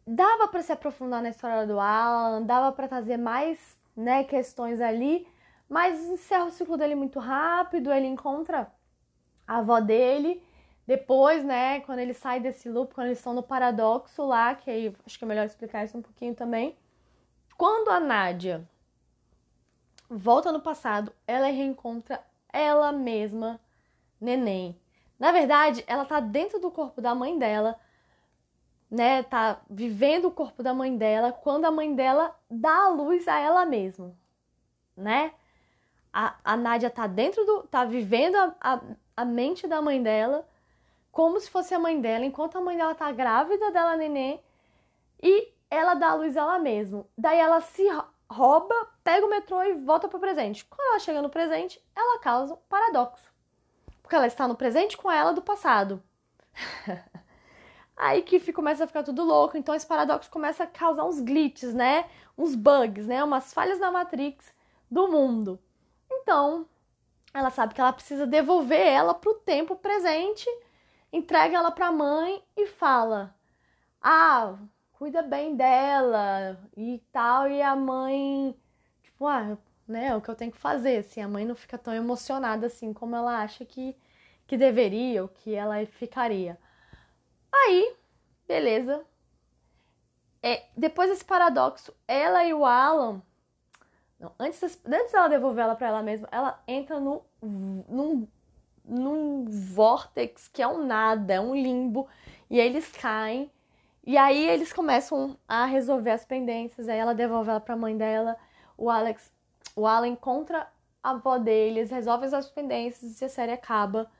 dava 0.06 0.48
para 0.48 0.62
se 0.62 0.72
aprofundar 0.72 1.22
na 1.22 1.28
história 1.28 1.66
do 1.66 1.78
Alan, 1.78 2.42
dava 2.42 2.72
para 2.72 2.88
trazer 2.88 3.18
mais, 3.18 3.78
né, 3.94 4.24
questões 4.24 4.80
ali, 4.80 5.28
mas 5.68 6.02
encerra 6.06 6.46
o 6.46 6.50
ciclo 6.50 6.78
dele 6.78 6.94
muito 6.94 7.18
rápido, 7.18 7.92
ele 7.92 8.06
encontra 8.06 8.72
a 9.46 9.58
avó 9.58 9.78
dele, 9.78 10.42
depois, 10.88 11.44
né, 11.44 11.80
quando 11.80 11.98
ele 11.98 12.14
sai 12.14 12.40
desse 12.40 12.66
loop, 12.66 12.94
quando 12.94 13.08
eles 13.08 13.18
estão 13.18 13.34
no 13.34 13.42
paradoxo 13.42 14.24
lá, 14.24 14.54
que 14.54 14.70
aí 14.70 14.96
acho 15.04 15.18
que 15.18 15.24
é 15.24 15.28
melhor 15.28 15.44
explicar 15.44 15.84
isso 15.84 15.98
um 15.98 16.00
pouquinho 16.00 16.34
também. 16.34 16.74
Quando 17.58 17.90
a 17.90 18.00
Nádia 18.00 18.66
volta 20.08 20.50
no 20.50 20.62
passado, 20.62 21.12
ela 21.26 21.48
reencontra 21.48 22.24
ela 22.50 22.90
mesma, 22.90 23.60
neném. 24.18 24.80
Na 25.18 25.30
verdade, 25.30 25.84
ela 25.86 26.06
tá 26.06 26.20
dentro 26.20 26.58
do 26.58 26.70
corpo 26.70 27.02
da 27.02 27.14
mãe 27.14 27.38
dela, 27.38 27.78
né? 28.90 29.22
Tá 29.24 29.60
vivendo 29.68 30.28
o 30.28 30.30
corpo 30.30 30.62
da 30.62 30.72
mãe 30.72 30.96
dela 30.96 31.32
quando 31.32 31.66
a 31.66 31.70
mãe 31.70 31.94
dela 31.94 32.34
dá 32.50 32.84
a 32.86 32.88
luz 32.88 33.28
a 33.28 33.38
ela 33.38 33.66
mesma, 33.66 34.16
né? 34.96 35.34
A, 36.10 36.34
a 36.42 36.56
Nádia 36.56 36.88
tá 36.88 37.06
dentro 37.06 37.44
do. 37.44 37.64
tá 37.64 37.84
vivendo 37.84 38.36
a, 38.36 38.54
a, 38.58 38.80
a 39.18 39.24
mente 39.26 39.66
da 39.66 39.82
mãe 39.82 40.02
dela 40.02 40.48
como 41.18 41.40
se 41.40 41.50
fosse 41.50 41.74
a 41.74 41.80
mãe 41.80 42.00
dela, 42.00 42.24
enquanto 42.24 42.56
a 42.56 42.60
mãe 42.60 42.76
dela 42.76 42.94
tá 42.94 43.10
grávida 43.10 43.72
dela 43.72 43.96
neném, 43.96 44.40
e 45.20 45.52
ela 45.68 45.94
dá 45.94 46.10
a 46.10 46.14
luz 46.14 46.36
ela 46.36 46.60
mesma. 46.60 47.04
Daí 47.18 47.40
ela 47.40 47.60
se 47.60 47.82
rouba, 48.30 48.72
pega 49.02 49.26
o 49.26 49.28
metrô 49.28 49.60
e 49.64 49.74
volta 49.74 50.06
pro 50.06 50.20
presente. 50.20 50.64
Quando 50.66 50.90
ela 50.90 51.00
chega 51.00 51.20
no 51.20 51.28
presente, 51.28 51.84
ela 51.96 52.20
causa 52.20 52.54
um 52.54 52.58
paradoxo. 52.68 53.32
Porque 54.00 54.14
ela 54.14 54.28
está 54.28 54.46
no 54.46 54.54
presente 54.54 54.96
com 54.96 55.10
ela 55.10 55.32
do 55.32 55.42
passado. 55.42 56.00
Aí 57.96 58.22
que 58.22 58.52
começa 58.52 58.84
a 58.84 58.86
ficar 58.86 59.02
tudo 59.02 59.24
louco, 59.24 59.58
então 59.58 59.74
esse 59.74 59.88
paradoxo 59.88 60.30
começa 60.30 60.62
a 60.62 60.68
causar 60.68 61.04
uns 61.04 61.18
glitches, 61.18 61.74
né? 61.74 62.08
Uns 62.38 62.54
bugs, 62.54 63.08
né? 63.08 63.24
Umas 63.24 63.52
falhas 63.52 63.80
na 63.80 63.90
Matrix 63.90 64.54
do 64.88 65.08
mundo. 65.08 65.58
Então, 66.08 66.64
ela 67.34 67.50
sabe 67.50 67.74
que 67.74 67.80
ela 67.80 67.92
precisa 67.92 68.24
devolver 68.24 68.86
ela 68.86 69.14
pro 69.14 69.34
tempo 69.34 69.74
presente, 69.74 70.48
entrega 71.12 71.56
ela 71.56 71.70
pra 71.70 71.92
mãe 71.92 72.42
e 72.56 72.66
fala: 72.66 73.34
"Ah, 74.02 74.58
cuida 74.92 75.22
bem 75.22 75.56
dela" 75.56 76.58
e 76.76 77.02
tal, 77.12 77.48
e 77.48 77.62
a 77.62 77.76
mãe, 77.76 78.54
tipo, 79.02 79.26
ah, 79.26 79.56
né, 79.86 80.08
é 80.08 80.16
o 80.16 80.20
que 80.20 80.28
eu 80.30 80.36
tenho 80.36 80.52
que 80.52 80.58
fazer, 80.58 80.98
assim, 80.98 81.20
a 81.22 81.28
mãe 81.28 81.44
não 81.44 81.54
fica 81.54 81.78
tão 81.78 81.94
emocionada 81.94 82.66
assim 82.66 82.92
como 82.92 83.16
ela 83.16 83.42
acha 83.42 83.64
que 83.64 83.96
que 84.48 84.56
deveria 84.56 85.22
ou 85.22 85.28
que 85.28 85.54
ela 85.54 85.84
ficaria. 85.86 86.58
Aí, 87.52 87.94
beleza. 88.48 89.04
É, 90.42 90.64
depois 90.76 91.10
desse 91.10 91.24
paradoxo, 91.24 91.94
ela 92.08 92.44
e 92.44 92.54
o 92.54 92.64
Alan. 92.64 93.22
Não, 94.18 94.32
antes, 94.38 94.62
antes 94.86 95.12
dela 95.12 95.28
devolver 95.28 95.64
ela 95.64 95.76
para 95.76 95.88
ela 95.88 96.02
mesma, 96.02 96.28
ela 96.32 96.62
entra 96.66 96.98
no, 96.98 97.22
num, 97.42 98.26
num 98.88 99.44
vortex 99.48 100.48
que 100.48 100.62
é 100.62 100.68
um 100.68 100.84
nada, 100.86 101.34
é 101.34 101.40
um 101.40 101.54
limbo. 101.54 102.08
E 102.50 102.60
aí 102.60 102.66
eles 102.66 102.90
caem. 102.92 103.50
E 104.04 104.16
aí 104.16 104.48
eles 104.48 104.72
começam 104.72 105.36
a 105.46 105.66
resolver 105.66 106.10
as 106.10 106.24
pendências. 106.24 106.88
Aí 106.88 106.98
ela 106.98 107.14
devolve 107.14 107.50
ela 107.50 107.60
pra 107.60 107.76
mãe 107.76 107.96
dela. 107.96 108.36
O 108.76 108.88
Alex, 108.90 109.30
o 109.76 109.86
Alan 109.86 110.08
encontra 110.08 110.66
a 111.02 111.10
avó 111.10 111.38
deles, 111.38 111.90
resolve 111.90 112.26
as 112.26 112.50
pendências 112.50 113.20
e 113.20 113.24
a 113.24 113.28
série 113.28 113.52
acaba 113.52 114.10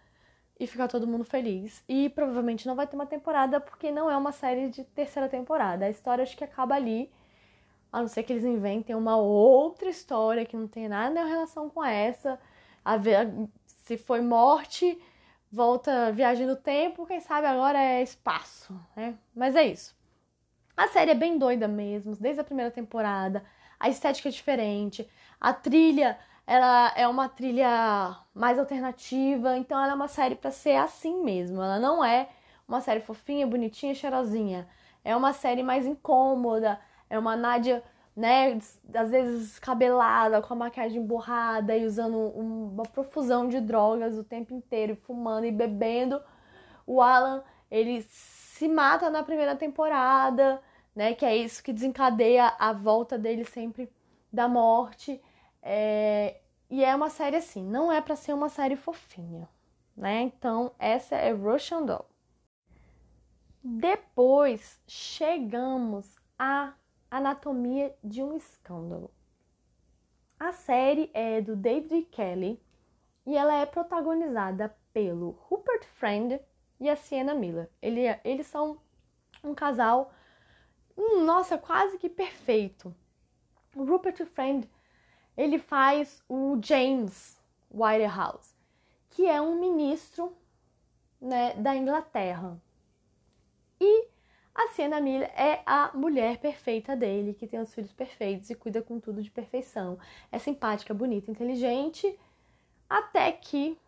e 0.60 0.66
ficar 0.66 0.88
todo 0.88 1.06
mundo 1.06 1.24
feliz. 1.24 1.82
E 1.88 2.08
provavelmente 2.10 2.66
não 2.66 2.74
vai 2.74 2.86
ter 2.86 2.96
uma 2.96 3.06
temporada 3.06 3.60
porque 3.60 3.90
não 3.90 4.10
é 4.10 4.16
uma 4.16 4.32
série 4.32 4.68
de 4.68 4.84
terceira 4.84 5.28
temporada. 5.28 5.86
A 5.86 5.90
história 5.90 6.22
acho 6.22 6.36
que 6.36 6.44
acaba 6.44 6.74
ali. 6.74 7.10
A 7.90 8.00
não 8.00 8.08
ser 8.08 8.22
que 8.22 8.32
eles 8.32 8.44
inventem 8.44 8.94
uma 8.94 9.16
outra 9.16 9.88
história 9.88 10.44
que 10.44 10.56
não 10.56 10.68
tem 10.68 10.88
nada 10.88 11.20
em 11.20 11.28
relação 11.28 11.70
com 11.70 11.82
essa. 11.82 12.38
A 12.84 12.96
ver 12.96 13.30
se 13.88 13.96
foi 13.96 14.20
morte, 14.20 15.00
volta 15.50 16.12
viagem 16.12 16.46
no 16.46 16.56
tempo, 16.56 17.06
quem 17.06 17.20
sabe 17.20 17.46
agora 17.46 17.82
é 17.82 18.02
espaço, 18.02 18.78
né? 18.94 19.14
Mas 19.34 19.56
é 19.56 19.66
isso. 19.66 19.96
A 20.76 20.88
série 20.88 21.12
é 21.12 21.14
bem 21.14 21.38
doida 21.38 21.66
mesmo, 21.66 22.14
desde 22.14 22.38
a 22.38 22.44
primeira 22.44 22.70
temporada. 22.70 23.42
A 23.80 23.88
estética 23.88 24.28
é 24.28 24.32
diferente, 24.32 25.08
a 25.40 25.54
trilha 25.54 26.18
ela 26.46 26.92
é 26.96 27.08
uma 27.08 27.30
trilha 27.30 28.16
mais 28.34 28.58
alternativa, 28.58 29.56
então 29.56 29.82
ela 29.82 29.92
é 29.92 29.94
uma 29.94 30.08
série 30.08 30.34
para 30.34 30.50
ser 30.50 30.76
assim 30.76 31.22
mesmo. 31.22 31.62
Ela 31.62 31.78
não 31.78 32.04
é 32.04 32.28
uma 32.66 32.82
série 32.82 33.00
fofinha, 33.00 33.46
bonitinha, 33.46 33.94
cheirosinha. 33.94 34.68
É 35.02 35.16
uma 35.16 35.32
série 35.32 35.62
mais 35.62 35.86
incômoda, 35.86 36.78
é 37.08 37.18
uma 37.18 37.36
Nádia, 37.36 37.82
né, 38.18 38.58
às 38.94 39.12
vezes 39.12 39.50
descabelada, 39.50 40.42
com 40.42 40.52
a 40.52 40.56
maquiagem 40.56 41.00
borrada 41.00 41.76
e 41.76 41.86
usando 41.86 42.18
uma 42.18 42.82
profusão 42.82 43.48
de 43.48 43.60
drogas 43.60 44.18
o 44.18 44.24
tempo 44.24 44.52
inteiro, 44.52 44.96
fumando 44.96 45.46
e 45.46 45.52
bebendo. 45.52 46.20
O 46.84 47.00
Alan, 47.00 47.44
ele 47.70 48.02
se 48.10 48.66
mata 48.66 49.08
na 49.08 49.22
primeira 49.22 49.54
temporada, 49.54 50.60
né, 50.96 51.14
que 51.14 51.24
é 51.24 51.36
isso 51.36 51.62
que 51.62 51.72
desencadeia 51.72 52.52
a 52.58 52.72
volta 52.72 53.16
dele 53.16 53.44
sempre 53.44 53.88
da 54.32 54.48
morte. 54.48 55.22
É, 55.62 56.40
e 56.68 56.82
é 56.84 56.92
uma 56.96 57.10
série 57.10 57.36
assim, 57.36 57.62
não 57.62 57.92
é 57.92 58.00
para 58.00 58.16
ser 58.16 58.32
uma 58.32 58.48
série 58.48 58.74
fofinha, 58.74 59.48
né? 59.96 60.22
Então, 60.22 60.72
essa 60.76 61.14
é 61.14 61.30
Russian 61.30 61.84
Doll. 61.84 62.06
Depois 63.62 64.80
chegamos 64.88 66.16
à 66.36 66.72
Anatomia 67.10 67.94
de 68.04 68.22
um 68.22 68.36
Escândalo. 68.36 69.10
A 70.38 70.52
série 70.52 71.10
é 71.14 71.40
do 71.40 71.56
David 71.56 72.02
Kelly 72.10 72.60
e 73.26 73.36
ela 73.36 73.54
é 73.54 73.66
protagonizada 73.66 74.76
pelo 74.92 75.30
Rupert 75.30 75.84
Friend 75.84 76.40
e 76.78 76.88
a 76.88 76.96
Sienna 76.96 77.34
Miller. 77.34 77.70
Ele, 77.80 78.02
eles 78.24 78.46
são 78.46 78.80
um 79.42 79.54
casal, 79.54 80.12
hum, 80.96 81.24
nossa, 81.24 81.56
quase 81.56 81.98
que 81.98 82.08
perfeito. 82.08 82.94
O 83.74 83.84
Rupert 83.84 84.24
Friend 84.26 84.68
ele 85.36 85.58
faz 85.58 86.22
o 86.28 86.58
James 86.62 87.40
Whitehouse, 87.70 88.54
que 89.10 89.26
é 89.26 89.40
um 89.40 89.58
ministro 89.58 90.36
né, 91.20 91.54
da 91.54 91.76
Inglaterra. 91.76 92.60
E 93.80 94.08
a 94.58 94.66
Sienna 94.72 95.00
Miller 95.00 95.30
é 95.36 95.62
a 95.64 95.92
mulher 95.94 96.38
perfeita 96.38 96.96
dele, 96.96 97.32
que 97.32 97.46
tem 97.46 97.60
os 97.60 97.72
filhos 97.72 97.92
perfeitos 97.92 98.50
e 98.50 98.56
cuida 98.56 98.82
com 98.82 98.98
tudo 98.98 99.22
de 99.22 99.30
perfeição. 99.30 99.96
É 100.32 100.38
simpática, 100.40 100.92
bonita, 100.92 101.30
inteligente, 101.30 102.18
até 102.90 103.30
que 103.30 103.78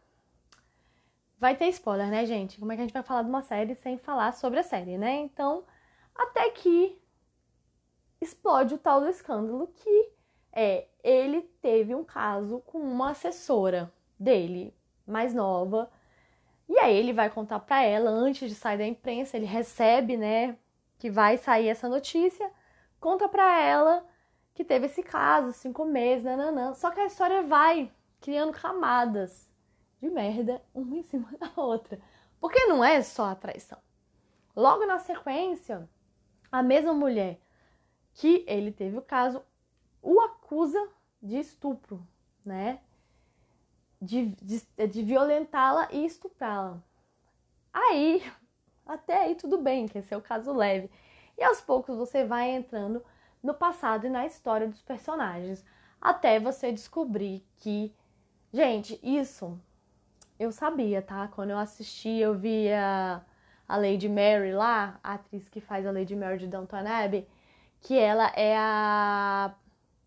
vai 1.41 1.57
ter 1.57 1.67
spoiler, 1.71 2.09
né, 2.09 2.25
gente? 2.25 2.61
Como 2.61 2.71
é 2.71 2.77
que 2.77 2.83
a 2.83 2.85
gente 2.85 2.93
vai 2.93 3.03
falar 3.03 3.25
de 3.25 3.29
uma 3.29 3.43
série 3.43 3.75
sem 3.75 3.99
falar 3.99 4.33
sobre 4.33 4.61
a 4.61 4.63
série, 4.63 4.97
né? 4.97 5.17
Então, 5.17 5.65
até 6.15 6.49
que 6.51 6.97
explode 8.21 8.75
o 8.75 8.79
tal 8.79 9.01
do 9.01 9.09
escândalo 9.09 9.67
que 9.75 10.13
é 10.53 10.87
ele 11.03 11.43
teve 11.61 11.97
um 11.97 12.05
caso 12.05 12.61
com 12.61 12.79
uma 12.79 13.11
assessora 13.11 13.93
dele, 14.17 14.73
mais 15.05 15.35
nova. 15.35 15.91
E 16.71 16.79
aí 16.79 16.97
ele 16.97 17.13
vai 17.13 17.29
contar 17.29 17.59
para 17.59 17.83
ela 17.83 18.09
antes 18.09 18.49
de 18.49 18.55
sair 18.55 18.79
da 18.79 18.87
imprensa, 18.87 19.37
ele 19.37 19.45
recebe, 19.45 20.17
né, 20.17 20.57
que 21.01 21.11
vai 21.11 21.37
sair 21.37 21.67
essa 21.67 21.89
notícia, 21.89 22.49
conta 23.01 23.29
para 23.29 23.61
ela 23.61 24.07
que 24.55 24.63
teve 24.63 24.87
esse 24.87 25.03
caso, 25.03 25.53
cinco 25.53 25.85
meses, 25.85 26.25
nananã. 26.25 26.73
Só 26.75 26.93
que 26.93 27.01
a 27.01 27.07
história 27.07 27.43
vai 27.43 27.91
criando 28.21 28.53
camadas 28.53 29.51
de 30.01 30.09
merda 30.09 30.63
uma 30.73 30.97
em 30.97 31.03
cima 31.03 31.29
da 31.41 31.51
outra. 31.57 32.01
Porque 32.41 32.65
não 32.67 32.85
é 32.85 33.03
só 33.03 33.25
a 33.31 33.35
traição. 33.35 33.79
Logo 34.55 34.87
na 34.87 35.01
sequência, 35.01 35.89
a 36.53 36.63
mesma 36.63 36.95
mulher 36.95 37.41
que 38.15 38.45
ele 38.47 38.71
teve 38.71 38.97
o 38.97 39.03
caso 39.03 39.43
o 40.01 40.21
acusa 40.21 40.89
de 41.21 41.37
estupro, 41.37 42.07
né? 42.45 42.79
De, 44.01 44.27
de, 44.43 44.87
de 44.89 45.03
violentá-la 45.03 45.89
e 45.93 46.05
estuprá-la. 46.07 46.83
Aí, 47.73 48.23
até 48.87 49.25
aí 49.25 49.35
tudo 49.35 49.59
bem, 49.59 49.87
que 49.87 49.99
esse 49.99 50.13
é 50.13 50.17
o 50.17 50.23
caso 50.23 50.53
leve. 50.53 50.91
E 51.37 51.45
aos 51.45 51.61
poucos 51.61 51.97
você 51.97 52.25
vai 52.25 52.51
entrando 52.51 53.05
no 53.43 53.55
passado 53.55 54.07
e 54.07 54.11
na 54.11 54.27
história 54.27 54.69
dos 54.69 54.83
personagens, 54.83 55.65
até 56.01 56.39
você 56.39 56.73
descobrir 56.73 57.45
que, 57.59 57.95
gente, 58.53 58.99
isso 59.03 59.59
eu 60.39 60.51
sabia, 60.51 61.03
tá? 61.03 61.29
Quando 61.29 61.51
eu 61.51 61.59
assisti, 61.59 62.09
eu 62.09 62.35
via 62.35 63.23
a 63.69 63.77
Lady 63.77 64.09
Mary 64.09 64.53
lá, 64.53 64.99
a 65.03 65.15
atriz 65.15 65.49
que 65.49 65.61
faz 65.61 65.87
a 65.87 65.93
Lady 65.93 66.17
Mary 66.17 66.39
de 66.39 66.47
Downton 66.47 66.87
Abbey, 66.87 67.29
que 67.81 67.99
ela 67.99 68.29
é 68.35 68.57
a 68.59 69.55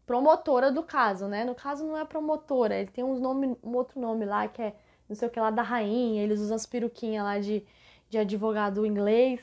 promotora 0.05 0.71
do 0.71 0.83
caso, 0.83 1.27
né? 1.27 1.43
No 1.45 1.55
caso 1.55 1.85
não 1.85 1.97
é 1.97 2.05
promotora, 2.05 2.75
ele 2.75 2.91
tem 2.91 3.03
um, 3.03 3.19
nome, 3.19 3.57
um 3.63 3.75
outro 3.75 3.99
nome 3.99 4.25
lá 4.25 4.47
que 4.47 4.61
é 4.61 4.75
não 5.07 5.15
sei 5.15 5.27
o 5.27 5.31
que 5.31 5.39
lá 5.39 5.51
da 5.51 5.61
rainha, 5.61 6.23
eles 6.23 6.39
usam 6.39 6.55
as 6.55 6.65
peruquinhas 6.65 7.23
lá 7.23 7.39
de, 7.39 7.65
de 8.09 8.17
advogado 8.17 8.85
inglês. 8.85 9.41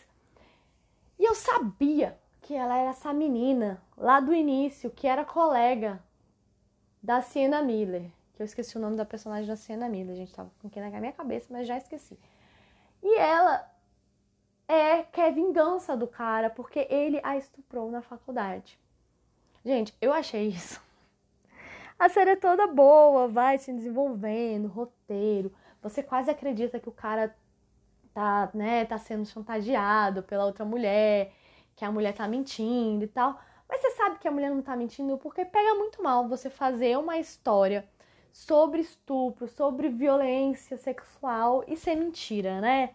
E 1.19 1.25
eu 1.25 1.35
sabia 1.35 2.19
que 2.41 2.55
ela 2.55 2.77
era 2.77 2.91
essa 2.91 3.13
menina 3.13 3.81
lá 3.97 4.21
do 4.21 4.35
início, 4.35 4.91
que 4.91 5.07
era 5.07 5.25
colega 5.25 6.03
da 7.03 7.21
Sienna 7.21 7.63
Miller. 7.63 8.11
Que 8.35 8.43
eu 8.43 8.45
esqueci 8.45 8.77
o 8.77 8.81
nome 8.81 8.97
da 8.97 9.05
personagem 9.05 9.47
da 9.47 9.57
Sienna 9.57 9.89
Miller, 9.89 10.13
a 10.13 10.17
gente 10.17 10.35
tava 10.35 10.51
com 10.61 10.69
aqui 10.69 10.81
na 10.81 10.89
minha 10.99 11.13
cabeça, 11.13 11.49
mas 11.51 11.69
já 11.69 11.77
esqueci. 11.77 12.19
E 13.03 13.19
ela 13.19 13.71
é 14.67 15.03
quer 15.03 15.33
vingança 15.33 15.97
do 15.97 16.07
cara 16.07 16.49
porque 16.49 16.87
ele 16.91 17.21
a 17.23 17.37
estuprou 17.37 17.91
na 17.91 18.01
faculdade. 18.01 18.79
Gente, 19.65 19.95
eu 20.01 20.13
achei 20.13 20.49
isso. 20.49 20.81
A 21.99 22.09
série 22.09 22.31
é 22.31 22.37
toda 22.37 22.67
boa, 22.67 23.29
vai 23.29 23.59
se 23.59 23.73
desenvolvendo, 23.73 24.69
roteiro. 24.69 25.53
Você 25.83 26.03
quase 26.03 26.31
acredita 26.31 26.81
que 26.81 26.89
o 26.89 26.93
cara 26.93 27.35
tá, 28.15 28.51
né, 28.55 28.87
tá 28.87 28.97
sendo 28.99 29.27
chantageado 29.27 30.23
pela 30.23 30.47
outra 30.47 30.65
mulher, 30.65 31.33
que 31.77 31.85
a 31.85 31.93
mulher 31.93 32.15
tá 32.15 32.27
mentindo 32.27 33.05
e 33.05 33.09
tal. 33.09 33.39
Mas 33.69 33.83
você 33.83 33.91
sabe 33.93 34.19
que 34.19 34.27
a 34.27 34.31
mulher 34.31 34.51
não 34.51 34.63
tá 34.63 34.75
mentindo 34.77 35.17
porque 35.19 35.45
pega 35.45 35.75
muito 35.75 36.03
mal 36.03 36.27
você 36.27 36.49
fazer 36.49 36.99
uma 36.99 37.19
história 37.19 37.87
sobre 38.33 38.81
estupro, 38.81 39.47
sobre 39.47 39.89
violência 39.89 40.77
sexual 40.77 41.65
e 41.69 41.77
ser 41.77 41.97
mentira, 41.97 42.61
né? 42.61 42.95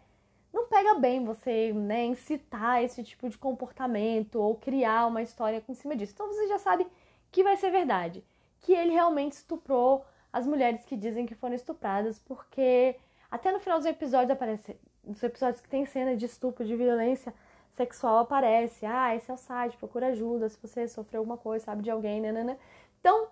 Não 0.56 0.68
pega 0.68 0.94
bem 0.96 1.24
você 1.26 1.74
né, 1.74 2.06
incitar 2.06 2.82
esse 2.82 3.04
tipo 3.04 3.28
de 3.28 3.38
comportamento 3.38 4.36
ou 4.36 4.56
criar 4.56 5.06
uma 5.06 5.22
história 5.22 5.62
em 5.68 5.74
cima 5.74 5.96
disso. 5.98 6.14
Então 6.16 6.28
você 6.28 6.48
já 6.48 6.58
sabe 6.58 6.88
que 7.30 7.44
vai 7.44 7.58
ser 7.58 7.70
verdade, 7.72 8.24
que 8.62 8.72
ele 8.72 8.94
realmente 8.94 9.34
estuprou 9.34 10.06
as 10.32 10.48
mulheres 10.48 10.86
que 10.86 10.96
dizem 10.96 11.26
que 11.26 11.36
foram 11.36 11.54
estupradas, 11.56 12.20
porque 12.20 12.96
até 13.30 13.52
no 13.52 13.60
final 13.60 13.78
dos 13.78 13.86
episódios 13.86 14.32
aparece, 14.32 14.80
nos 15.04 15.22
episódios 15.22 15.60
que 15.60 15.68
tem 15.68 15.86
cena 15.86 16.16
de 16.16 16.26
estupro, 16.26 16.66
de 16.66 16.76
violência 16.76 17.34
sexual 17.72 18.20
aparece, 18.20 18.86
ah, 18.86 19.14
esse 19.14 19.30
é 19.30 19.34
o 19.34 19.38
site, 19.38 19.76
procura 19.76 20.08
ajuda 20.08 20.48
se 20.48 20.58
você 20.62 20.88
sofreu 20.88 21.20
alguma 21.20 21.38
coisa, 21.38 21.66
sabe 21.66 21.84
de 21.84 21.92
alguém, 21.92 22.22
né. 22.22 22.58
Então, 23.02 23.28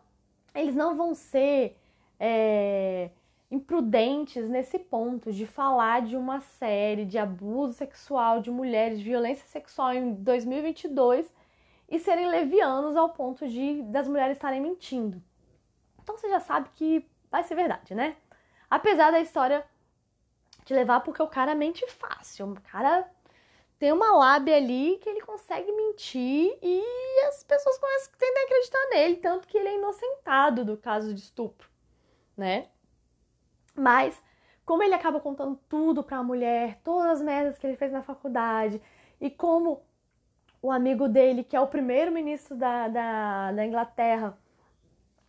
eles 0.54 0.76
não 0.76 0.98
vão 0.98 1.16
ser 1.16 1.78
é, 2.20 3.10
imprudentes 3.54 4.50
nesse 4.50 4.80
ponto 4.80 5.32
de 5.32 5.46
falar 5.46 6.02
de 6.02 6.18
uma 6.18 6.40
série 6.40 7.06
de 7.06 7.20
abuso 7.20 7.74
sexual 7.74 8.42
de 8.42 8.50
mulheres, 8.50 8.98
de 8.98 9.06
violência 9.06 9.46
sexual 9.48 9.94
em 9.94 10.16
2022 10.16 11.32
e 11.88 12.00
serem 12.00 12.28
levianos 12.28 12.96
ao 12.96 13.10
ponto 13.10 13.48
de 13.48 13.84
das 13.84 14.08
mulheres 14.08 14.38
estarem 14.38 14.60
mentindo. 14.60 15.22
Então 16.02 16.18
você 16.18 16.28
já 16.30 16.40
sabe 16.40 16.68
que 16.74 17.08
vai 17.30 17.44
ser 17.44 17.54
verdade, 17.54 17.94
né? 17.94 18.16
Apesar 18.68 19.12
da 19.12 19.20
história 19.20 19.64
te 20.66 20.74
levar 20.74 21.02
porque 21.02 21.22
o 21.22 21.28
cara 21.28 21.54
mente 21.54 21.86
fácil, 21.88 22.54
o 22.54 22.62
cara 22.62 23.08
tem 23.78 23.92
uma 23.92 24.18
lábia 24.18 24.56
ali 24.58 24.98
que 24.98 25.10
ele 25.10 25.22
consegue 25.22 25.72
mentir 25.72 26.58
e 26.60 27.24
as 27.28 27.44
pessoas 27.44 27.78
começam 27.78 28.14
a 28.14 28.44
acreditar 28.46 28.90
nele, 28.90 29.18
tanto 29.18 29.48
que 29.48 29.58
ele 29.58 29.70
é 29.70 29.76
inocentado 29.76 30.66
do 30.66 30.76
caso 30.76 31.14
de 31.14 31.22
estupro, 31.22 31.70
né? 32.36 32.70
Mas, 33.76 34.22
como 34.66 34.84
ele 34.84 34.94
acaba 34.94 35.20
contando 35.20 35.60
tudo 35.68 36.04
pra 36.04 36.24
mulher, 36.24 36.80
todas 36.84 37.20
as 37.20 37.22
merdas 37.22 37.58
que 37.58 37.66
ele 37.68 37.78
fez 37.78 37.92
na 37.92 38.02
faculdade, 38.02 38.82
e 39.20 39.30
como 39.30 39.82
o 40.62 40.72
amigo 40.72 41.08
dele, 41.10 41.44
que 41.44 41.56
é 41.56 41.60
o 41.60 41.68
primeiro-ministro 41.68 42.56
da, 42.56 42.88
da, 42.88 43.52
da 43.52 43.66
Inglaterra, 43.66 44.38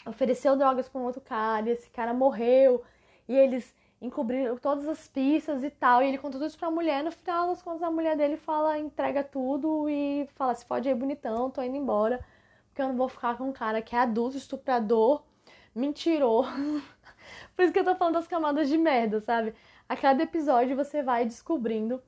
ofereceu 0.07 0.57
drogas 0.57 0.89
para 0.89 1.01
um 1.01 1.05
outro 1.05 1.21
cara, 1.21 1.69
e 1.69 1.73
esse 1.73 1.91
cara 1.91 2.15
morreu, 2.15 2.85
e 3.29 3.35
eles 3.37 3.75
encobriram 4.01 4.57
todas 4.59 4.87
as 4.87 5.09
pistas 5.09 5.65
e 5.65 5.71
tal, 5.71 6.03
e 6.03 6.09
ele 6.09 6.19
conta 6.19 6.33
tudo 6.33 6.47
isso 6.47 6.59
pra 6.59 6.71
mulher, 6.71 7.03
no 7.03 7.11
final 7.11 7.49
das 7.49 7.63
contas 7.63 7.83
a 7.83 7.91
mulher 7.91 8.17
dele 8.17 8.37
fala, 8.37 8.79
entrega 8.79 9.25
tudo 9.25 9.89
e 9.89 10.29
fala, 10.35 10.55
se 10.55 10.65
pode 10.65 10.89
aí 10.89 10.95
bonitão, 10.95 11.51
tô 11.51 11.63
indo 11.63 11.77
embora, 11.77 12.25
porque 12.69 12.83
eu 12.83 12.89
não 12.89 12.97
vou 12.97 13.09
ficar 13.09 13.37
com 13.39 13.49
um 13.49 13.53
cara 13.53 13.81
que 13.81 13.97
é 13.97 13.99
adulto, 13.99 14.37
estuprador, 14.37 15.23
mentiroso, 15.75 16.51
Por 17.55 17.65
isso 17.65 17.73
que 17.73 17.79
eu 17.79 17.85
tô 17.85 17.95
falando 17.95 18.15
das 18.15 18.27
camadas 18.27 18.69
de 18.69 18.79
merda, 18.79 19.21
sabe? 19.21 19.55
A 19.89 19.97
cada 19.97 20.23
episódio 20.23 20.77
você 20.77 21.03
vai 21.03 21.25
descobrindo 21.25 22.03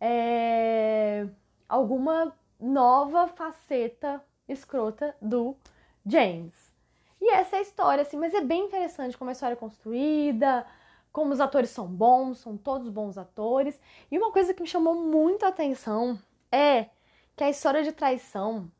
é, 0.00 1.26
alguma 1.68 2.34
nova 2.58 3.26
faceta 3.28 4.22
escrota 4.48 5.14
do 5.20 5.56
James. 6.04 6.72
E 7.20 7.30
essa 7.30 7.56
é 7.56 7.58
a 7.58 7.62
história, 7.62 8.02
assim, 8.02 8.16
mas 8.16 8.34
é 8.34 8.40
bem 8.40 8.66
interessante 8.66 9.16
como 9.16 9.30
a 9.30 9.32
história 9.32 9.54
é 9.54 9.56
construída, 9.56 10.66
como 11.12 11.32
os 11.32 11.40
atores 11.40 11.70
são 11.70 11.86
bons, 11.86 12.38
são 12.38 12.56
todos 12.56 12.88
bons 12.88 13.16
atores. 13.16 13.80
E 14.10 14.18
uma 14.18 14.30
coisa 14.30 14.52
que 14.52 14.62
me 14.62 14.68
chamou 14.68 14.94
muito 14.94 15.44
a 15.44 15.48
atenção 15.48 16.18
é 16.52 16.90
que 17.34 17.42
a 17.42 17.50
história 17.50 17.82
de 17.82 17.92
traição 17.92 18.70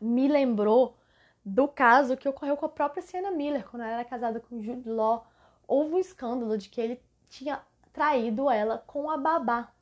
me 0.00 0.26
lembrou 0.26 0.96
do 1.44 1.66
caso 1.68 2.16
que 2.16 2.28
ocorreu 2.28 2.56
com 2.56 2.66
a 2.66 2.70
própria 2.70 3.02
Sienna 3.02 3.30
Miller, 3.30 3.66
quando 3.68 3.82
ela 3.82 3.92
era 3.92 4.04
casada 4.04 4.40
com 4.40 4.62
Jude 4.62 4.88
Law. 4.88 5.26
Houve 5.66 5.94
um 5.94 5.98
escândalo 5.98 6.58
de 6.58 6.68
que 6.68 6.80
ele 6.80 7.02
tinha 7.28 7.62
traído 7.92 8.50
ela 8.50 8.78
com 8.86 9.10
a 9.10 9.16
babá. 9.16 9.72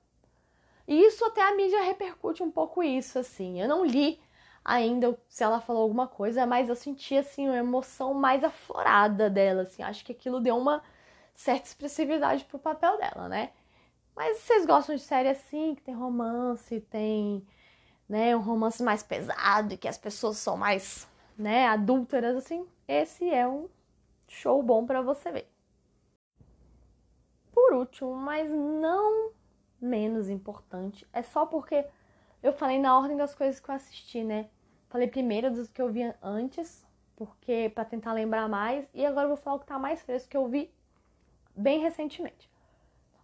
E 0.87 1.01
isso 1.03 1.25
até 1.25 1.43
a 1.43 1.55
mídia 1.55 1.83
repercute 1.83 2.43
um 2.43 2.51
pouco 2.51 2.83
isso, 2.83 3.19
assim. 3.19 3.61
Eu 3.61 3.69
não 3.69 3.85
li 3.85 4.21
ainda 4.65 5.19
se 5.29 5.43
ela 5.43 5.61
falou 5.61 5.83
alguma 5.83 6.07
coisa, 6.07 6.47
mas 6.47 6.69
eu 6.69 6.77
senti, 6.77 7.17
assim, 7.17 7.47
uma 7.47 7.57
emoção 7.57 8.15
mais 8.15 8.45
aflorada 8.45 9.29
dela, 9.29 9.63
assim. 9.63 9.83
Acho 9.83 10.05
que 10.05 10.13
aquilo 10.13 10.41
deu 10.41 10.57
uma 10.57 10.83
certa 11.35 11.69
expressividade 11.69 12.45
pro 12.45 12.59
papel 12.59 12.99
dela, 12.99 13.29
né? 13.29 13.51
Mas 14.17 14.39
vocês 14.39 14.67
gostam 14.67 14.97
de 14.97 15.03
série 15.03 15.29
assim, 15.29 15.75
que 15.77 15.83
tem 15.83 15.95
romance, 15.95 16.81
tem, 16.91 17.47
né, 18.09 18.35
um 18.35 18.41
romance 18.41 18.83
mais 18.83 19.03
pesado 19.03 19.73
e 19.73 19.77
que 19.77 19.87
as 19.87 19.97
pessoas 19.97 20.39
são 20.39 20.57
mais 20.57 21.07
né, 21.39 21.69
adúlteras, 21.69 22.37
assim, 22.37 22.67
esse 22.87 23.31
é 23.31 23.47
um 23.47 23.69
show 24.27 24.63
bom 24.63 24.85
para 24.85 25.01
você 25.01 25.31
ver. 25.31 25.49
Por 27.53 27.73
último, 27.75 28.15
mas 28.15 28.51
não 28.51 29.31
menos 29.81 30.29
importante, 30.29 31.07
é 31.13 31.23
só 31.23 31.47
porque 31.47 31.87
eu 32.43 32.53
falei 32.53 32.79
na 32.79 32.99
ordem 32.99 33.17
das 33.17 33.35
coisas 33.35 33.61
que 33.61 33.71
eu 33.71 33.75
assisti, 33.75 34.25
né? 34.25 34.49
Falei 34.89 35.07
primeiro 35.07 35.51
dos 35.51 35.69
que 35.69 35.81
eu 35.81 35.91
vi 35.93 36.03
antes, 36.21 36.85
porque 37.15 37.71
para 37.75 37.85
tentar 37.85 38.13
lembrar 38.13 38.49
mais, 38.49 38.89
e 38.93 39.05
agora 39.07 39.25
eu 39.25 39.29
vou 39.29 39.37
falar 39.37 39.57
o 39.57 39.61
que 39.61 39.67
tá 39.67 39.79
mais 39.79 40.03
fresco 40.03 40.31
que 40.31 40.37
eu 40.37 40.49
vi 40.49 40.73
bem 41.55 41.81
recentemente. 41.81 42.51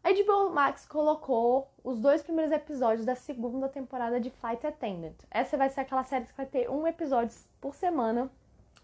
A 0.05 0.13
HBO 0.13 0.51
Max 0.51 0.85
colocou 0.85 1.73
os 1.83 1.99
dois 1.99 2.23
primeiros 2.23 2.53
episódios 2.53 3.07
da 3.07 3.15
segunda 3.15 3.71
temporada 3.71 4.21
de 4.21 4.29
Flight 4.29 4.67
Attendant. 4.67 5.17
Essa 5.31 5.57
vai 5.57 5.71
ser 5.71 5.81
aquela 5.81 6.05
série 6.05 6.27
que 6.27 6.37
vai 6.37 6.45
ter 6.45 6.69
um 6.69 6.87
episódio 6.87 7.35
por 7.59 7.75
semana, 7.75 8.31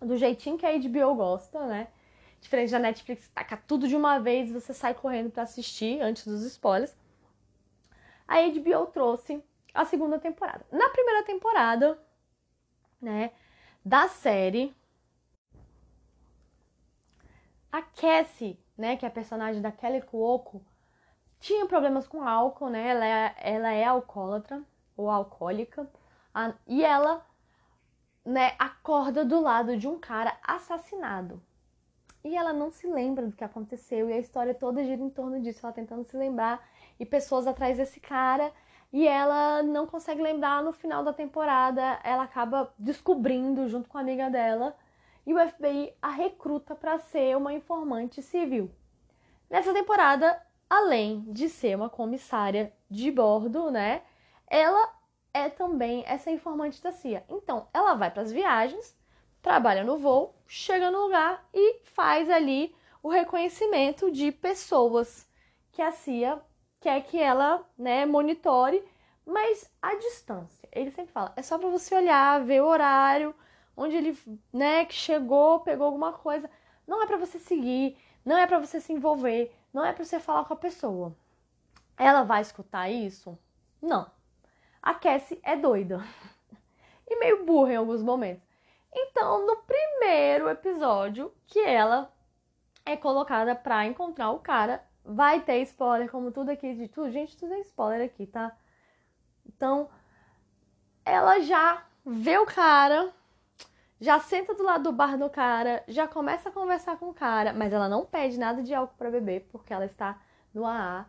do 0.01 0.17
jeitinho 0.17 0.57
que 0.57 0.65
a 0.65 0.73
HBO 0.73 1.15
gosta, 1.15 1.67
né? 1.67 1.89
Diferente 2.41 2.73
da 2.73 2.79
Netflix, 2.79 3.29
taca 3.35 3.55
tudo 3.55 3.87
de 3.87 3.95
uma 3.95 4.19
vez 4.19 4.49
e 4.49 4.55
você 4.55 4.73
sai 4.73 4.95
correndo 4.95 5.31
para 5.31 5.43
assistir 5.43 6.01
antes 6.01 6.27
dos 6.27 6.43
spoilers. 6.43 6.97
A 8.27 8.41
HBO 8.41 8.87
trouxe 8.87 9.45
a 9.75 9.85
segunda 9.85 10.19
temporada. 10.19 10.65
Na 10.73 10.89
primeira 10.89 11.23
temporada, 11.23 11.99
né, 12.99 13.31
da 13.85 14.09
série, 14.09 14.75
a 17.71 17.83
Cassie, 17.83 18.59
né, 18.75 18.97
que 18.97 19.05
é 19.05 19.09
a 19.09 19.13
personagem 19.13 19.61
da 19.61 19.71
Kelly 19.71 20.01
Cuoco, 20.01 20.65
tinha 21.41 21.67
problemas 21.67 22.07
com 22.07 22.23
álcool, 22.23 22.69
né? 22.69 22.89
Ela 22.89 23.07
é, 23.07 23.35
ela 23.39 23.73
é 23.73 23.85
alcoólatra 23.85 24.63
ou 24.97 25.11
alcoólica. 25.11 25.89
A, 26.35 26.53
e 26.67 26.85
ela, 26.85 27.27
né, 28.25 28.55
acorda 28.59 29.25
do 29.25 29.41
lado 29.41 29.77
de 29.77 29.89
um 29.89 29.99
cara 29.99 30.37
assassinado. 30.43 31.43
E 32.23 32.37
ela 32.37 32.53
não 32.53 32.71
se 32.71 32.87
lembra 32.87 33.27
do 33.27 33.35
que 33.35 33.43
aconteceu 33.43 34.11
e 34.11 34.13
a 34.13 34.19
história 34.19 34.55
toda 34.55 34.85
gira 34.85 35.03
em 35.03 35.09
torno 35.09 35.41
disso, 35.41 35.61
ela 35.65 35.73
tentando 35.73 36.05
se 36.05 36.17
lembrar 36.17 36.63
e 36.99 37.07
pessoas 37.07 37.47
atrás 37.47 37.79
desse 37.79 37.99
cara 37.99 38.53
e 38.93 39.09
ela 39.09 39.63
não 39.63 39.87
consegue 39.87 40.21
lembrar 40.21 40.63
no 40.63 40.73
final 40.73 41.03
da 41.03 41.13
temporada, 41.13 41.99
ela 42.05 42.25
acaba 42.25 42.75
descobrindo 42.79 43.69
junto 43.69 43.89
com 43.89 43.97
a 43.97 44.03
amiga 44.03 44.29
dela 44.29 44.77
e 45.27 45.33
o 45.33 45.39
FBI 45.39 45.95
a 46.03 46.11
recruta 46.11 46.75
para 46.75 46.99
ser 46.99 47.37
uma 47.37 47.55
informante 47.55 48.21
civil. 48.21 48.71
Nessa 49.49 49.73
temporada, 49.73 50.41
além 50.71 51.25
de 51.27 51.49
ser 51.49 51.77
uma 51.77 51.91
comissária 51.91 52.73
de 52.89 53.11
bordo, 53.11 53.73
né? 53.73 54.03
Ela 54.47 54.95
é 55.35 55.49
também 55.49 56.05
essa 56.07 56.31
informante 56.31 56.81
da 56.81 56.93
CIA. 56.93 57.25
Então, 57.29 57.67
ela 57.75 57.95
vai 57.95 58.11
para 58.11 58.23
as 58.23 58.31
viagens, 58.31 58.97
trabalha 59.43 59.83
no 59.83 59.99
voo, 59.99 60.35
chega 60.47 60.91
no 60.91 61.03
lugar 61.03 61.45
e 61.53 61.81
faz 61.85 62.31
ali 62.31 62.73
o 63.03 63.09
reconhecimento 63.09 64.13
de 64.13 64.31
pessoas 64.31 65.29
que 65.73 65.83
a 65.83 65.91
CIA 65.91 66.41
quer 66.79 67.03
que 67.03 67.19
ela, 67.19 67.67
né, 67.77 68.07
monitore, 68.07 68.83
mas 69.27 69.71
à 69.83 69.95
distância. 69.97 70.69
Ele 70.73 70.91
sempre 70.91 71.13
fala, 71.13 71.33
é 71.37 71.43
só 71.43 71.59
para 71.59 71.69
você 71.69 71.95
olhar, 71.95 72.45
ver 72.45 72.63
o 72.63 72.67
horário, 72.67 73.35
onde 73.77 73.97
ele, 73.97 74.19
né, 74.53 74.85
que 74.85 74.95
chegou, 74.95 75.61
pegou 75.61 75.87
alguma 75.87 76.13
coisa. 76.13 76.49
Não 76.87 77.03
é 77.03 77.07
para 77.07 77.17
você 77.17 77.39
seguir, 77.39 77.97
não 78.25 78.37
é 78.37 78.47
para 78.47 78.59
você 78.59 78.81
se 78.81 78.93
envolver, 78.93 79.53
não 79.73 79.85
é 79.85 79.93
para 79.93 80.05
você 80.05 80.19
falar 80.19 80.45
com 80.45 80.55
a 80.55 80.57
pessoa. 80.57 81.17
Ela 81.97 82.23
vai 82.23 82.41
escutar 82.41 82.89
isso? 82.89 83.39
Não. 83.81 84.11
A 84.83 84.95
Cassie 84.95 85.41
é 85.43 85.57
doida 85.57 86.03
e 87.07 87.17
meio 87.19 87.45
burra 87.45 87.73
em 87.73 87.77
alguns 87.77 88.03
momentos. 88.03 88.43
Então, 88.93 89.47
no 89.47 89.57
primeiro 89.59 90.49
episódio 90.49 91.33
que 91.47 91.61
ela 91.61 92.13
é 92.85 92.97
colocada 92.97 93.55
para 93.55 93.87
encontrar 93.87 94.31
o 94.31 94.41
cara, 94.41 94.85
vai 95.05 95.41
ter 95.41 95.61
spoiler, 95.63 96.11
como 96.11 96.33
tudo 96.33 96.51
aqui 96.51 96.75
de 96.75 96.89
tudo. 96.89 97.11
Gente, 97.11 97.37
tudo 97.37 97.55
é 97.55 97.61
spoiler 97.61 98.07
aqui, 98.07 98.27
tá? 98.27 98.57
Então, 99.47 99.89
ela 101.05 101.41
já 101.41 101.85
vê 102.05 102.39
o 102.39 102.47
cara, 102.47 103.13
já 104.01 104.19
senta 104.19 104.55
do 104.55 104.63
lado 104.63 104.85
do 104.85 104.93
bar 104.93 105.19
do 105.19 105.29
cara, 105.29 105.85
já 105.87 106.09
começa 106.09 106.49
a 106.49 106.53
conversar 106.53 106.97
com 106.97 107.11
o 107.11 107.15
cara, 107.15 107.53
mas 107.53 107.73
ela 107.73 107.89
não 107.89 108.07
pede 108.07 108.39
nada 108.39 108.63
de 108.63 108.75
álcool 108.75 108.97
para 108.97 109.11
beber 109.11 109.47
porque 109.53 109.75
ela 109.75 109.85
está 109.85 110.19
no 110.55 110.65
AA. 110.65 111.07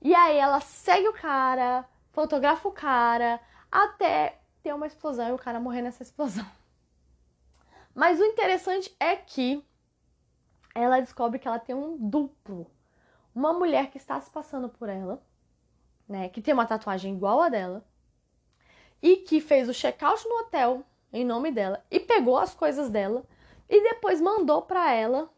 E 0.00 0.14
aí 0.14 0.36
ela 0.36 0.60
segue 0.60 1.08
o 1.08 1.12
cara, 1.12 1.84
fotografa 2.12 2.68
o 2.68 2.72
cara, 2.72 3.40
até 3.70 4.38
ter 4.62 4.72
uma 4.72 4.86
explosão 4.86 5.28
e 5.28 5.32
o 5.32 5.38
cara 5.38 5.58
morrer 5.58 5.82
nessa 5.82 6.04
explosão. 6.04 6.46
Mas 7.92 8.20
o 8.20 8.24
interessante 8.24 8.94
é 9.00 9.16
que 9.16 9.64
ela 10.74 11.00
descobre 11.00 11.40
que 11.40 11.48
ela 11.48 11.58
tem 11.58 11.74
um 11.74 11.96
duplo. 11.96 12.70
Uma 13.34 13.52
mulher 13.52 13.90
que 13.90 13.98
está 13.98 14.20
se 14.20 14.30
passando 14.30 14.68
por 14.68 14.88
ela, 14.88 15.20
né, 16.08 16.28
que 16.28 16.40
tem 16.40 16.54
uma 16.54 16.66
tatuagem 16.66 17.14
igual 17.14 17.40
a 17.40 17.48
dela 17.48 17.84
e 19.00 19.16
que 19.16 19.40
fez 19.40 19.68
o 19.68 19.74
check-out 19.74 20.24
no 20.28 20.40
hotel 20.40 20.84
em 21.12 21.24
nome 21.24 21.50
dela 21.50 21.84
e 21.90 22.00
pegou 22.00 22.38
as 22.38 22.54
coisas 22.54 22.88
dela 22.88 23.24
e 23.68 23.82
depois 23.82 24.20
mandou 24.20 24.62
para 24.62 24.92
ela 24.92 25.30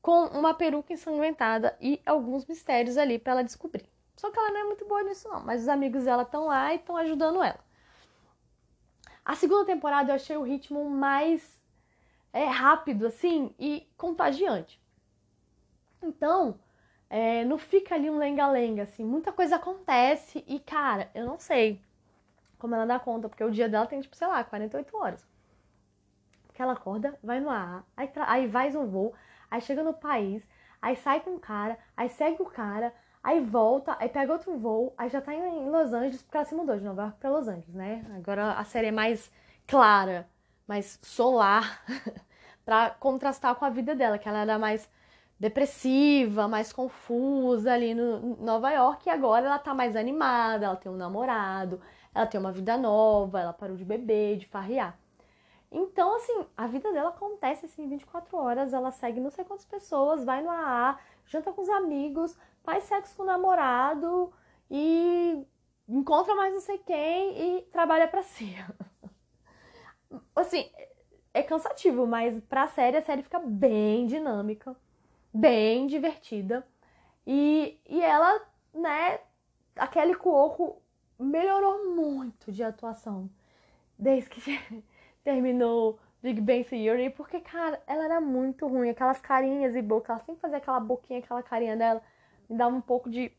com 0.00 0.26
uma 0.26 0.52
peruca 0.52 0.92
ensanguentada 0.92 1.76
e 1.80 2.00
alguns 2.04 2.44
mistérios 2.46 2.98
ali 2.98 3.18
para 3.18 3.32
ela 3.32 3.44
descobrir. 3.44 3.88
Só 4.16 4.30
que 4.30 4.38
ela 4.38 4.50
não 4.50 4.60
é 4.60 4.64
muito 4.64 4.84
boa 4.86 5.02
nisso 5.02 5.28
não, 5.28 5.40
mas 5.44 5.62
os 5.62 5.68
amigos 5.68 6.04
dela 6.04 6.22
estão 6.22 6.46
lá 6.46 6.72
e 6.72 6.76
estão 6.76 6.96
ajudando 6.96 7.42
ela. 7.42 7.60
A 9.24 9.36
segunda 9.36 9.64
temporada 9.64 10.10
eu 10.10 10.16
achei 10.16 10.36
o 10.36 10.42
ritmo 10.42 10.88
mais 10.90 11.62
é, 12.32 12.44
rápido 12.44 13.06
assim 13.06 13.54
e 13.58 13.88
contagiante. 13.96 14.80
Então, 16.02 16.58
é, 17.08 17.44
não 17.44 17.58
fica 17.58 17.94
ali 17.94 18.10
um 18.10 18.18
lenga-lenga, 18.18 18.82
assim. 18.82 19.04
Muita 19.04 19.32
coisa 19.32 19.56
acontece 19.56 20.44
e, 20.48 20.58
cara, 20.58 21.10
eu 21.14 21.24
não 21.24 21.38
sei 21.38 21.80
como 22.62 22.76
ela 22.76 22.86
dá 22.86 22.96
conta, 23.00 23.28
porque 23.28 23.42
o 23.42 23.50
dia 23.50 23.68
dela 23.68 23.86
tem, 23.86 24.00
tipo, 24.00 24.14
sei 24.14 24.28
lá, 24.28 24.44
48 24.44 24.96
horas. 24.96 25.26
Porque 26.46 26.62
ela 26.62 26.74
acorda, 26.74 27.18
vai 27.20 27.40
no 27.40 27.50
ar, 27.50 27.84
aí, 27.96 28.08
aí 28.28 28.46
vai 28.46 28.74
um 28.76 28.86
voo, 28.86 29.12
aí 29.50 29.60
chega 29.60 29.82
no 29.82 29.92
país, 29.92 30.46
aí 30.80 30.94
sai 30.94 31.18
com 31.20 31.34
o 31.34 31.40
cara, 31.40 31.76
aí 31.96 32.08
segue 32.08 32.40
o 32.40 32.46
cara, 32.46 32.94
aí 33.20 33.40
volta, 33.40 33.96
aí 33.98 34.08
pega 34.08 34.32
outro 34.32 34.56
voo, 34.56 34.94
aí 34.96 35.08
já 35.08 35.20
tá 35.20 35.34
em 35.34 35.68
Los 35.68 35.92
Angeles, 35.92 36.22
porque 36.22 36.36
ela 36.36 36.46
se 36.46 36.54
mudou 36.54 36.76
de 36.76 36.84
Nova 36.84 37.02
York 37.02 37.18
pra 37.18 37.30
Los 37.30 37.48
Angeles, 37.48 37.74
né? 37.74 38.06
Agora 38.16 38.52
a 38.52 38.62
série 38.64 38.88
é 38.88 38.92
mais 38.92 39.28
clara, 39.66 40.28
mais 40.64 41.00
solar, 41.02 41.84
pra 42.64 42.90
contrastar 42.90 43.56
com 43.56 43.64
a 43.64 43.70
vida 43.70 43.92
dela, 43.96 44.18
que 44.18 44.28
ela 44.28 44.42
era 44.42 44.56
mais 44.56 44.88
depressiva, 45.40 46.46
mais 46.46 46.72
confusa 46.72 47.72
ali 47.72 47.92
no 47.92 48.36
Nova 48.36 48.70
York, 48.70 49.08
e 49.08 49.10
agora 49.10 49.46
ela 49.46 49.58
tá 49.58 49.74
mais 49.74 49.96
animada, 49.96 50.66
ela 50.66 50.76
tem 50.76 50.92
um 50.92 50.96
namorado, 50.96 51.80
ela 52.14 52.26
tem 52.26 52.40
uma 52.40 52.52
vida 52.52 52.76
nova, 52.76 53.40
ela 53.40 53.52
parou 53.52 53.76
de 53.76 53.84
beber, 53.84 54.38
de 54.38 54.46
farrear. 54.46 54.98
Então, 55.70 56.16
assim, 56.16 56.46
a 56.56 56.66
vida 56.66 56.92
dela 56.92 57.10
acontece 57.10 57.66
assim 57.66 57.88
24 57.88 58.36
horas, 58.36 58.74
ela 58.74 58.92
segue 58.92 59.20
não 59.20 59.30
sei 59.30 59.44
quantas 59.44 59.64
pessoas, 59.64 60.24
vai 60.24 60.42
no 60.42 60.50
AA, 60.50 60.98
janta 61.26 61.52
com 61.52 61.62
os 61.62 61.68
amigos, 61.68 62.36
faz 62.62 62.84
sexo 62.84 63.16
com 63.16 63.22
o 63.22 63.26
namorado 63.26 64.32
e 64.70 65.46
encontra 65.88 66.34
mais 66.34 66.52
não 66.52 66.60
sei 66.60 66.78
quem 66.78 67.58
e 67.58 67.62
trabalha 67.72 68.06
pra 68.06 68.22
si. 68.22 68.54
assim, 70.36 70.70
é 71.32 71.42
cansativo, 71.42 72.06
mas 72.06 72.38
pra 72.44 72.66
série 72.66 72.98
a 72.98 73.02
série 73.02 73.22
fica 73.22 73.38
bem 73.38 74.06
dinâmica 74.06 74.76
bem 75.32 75.86
divertida. 75.86 76.66
E, 77.26 77.78
e 77.88 78.02
ela, 78.02 78.40
né, 78.74 79.20
aquele 79.76 80.14
Cuoco 80.14 80.81
melhorou 81.22 81.94
muito 81.94 82.50
de 82.52 82.62
atuação 82.62 83.30
desde 83.98 84.30
que 84.30 84.40
terminou 85.22 85.98
Big 86.22 86.40
Bang 86.40 86.64
Theory, 86.64 87.10
porque, 87.10 87.40
cara, 87.40 87.82
ela 87.86 88.04
era 88.04 88.20
muito 88.20 88.66
ruim. 88.66 88.90
Aquelas 88.90 89.20
carinhas 89.20 89.74
e 89.74 89.82
boca, 89.82 90.12
ela 90.12 90.20
sempre 90.20 90.40
fazia 90.40 90.58
aquela 90.58 90.78
boquinha, 90.78 91.18
aquela 91.18 91.42
carinha 91.42 91.76
dela, 91.76 92.02
me 92.48 92.56
dava 92.56 92.74
um 92.74 92.80
pouco 92.80 93.10
de 93.10 93.32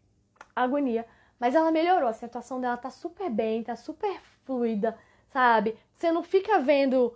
agonia. 0.56 1.06
Mas 1.40 1.56
ela 1.56 1.72
melhorou, 1.72 2.10
assim, 2.10 2.26
a 2.26 2.28
atuação 2.28 2.60
dela 2.60 2.78
tá 2.78 2.90
super 2.90 3.30
bem, 3.30 3.64
tá 3.64 3.76
super 3.76 4.20
fluida, 4.46 4.98
sabe? 5.30 5.78
Você 5.96 6.12
não 6.12 6.24
fica 6.24 6.60
vendo 6.60 7.16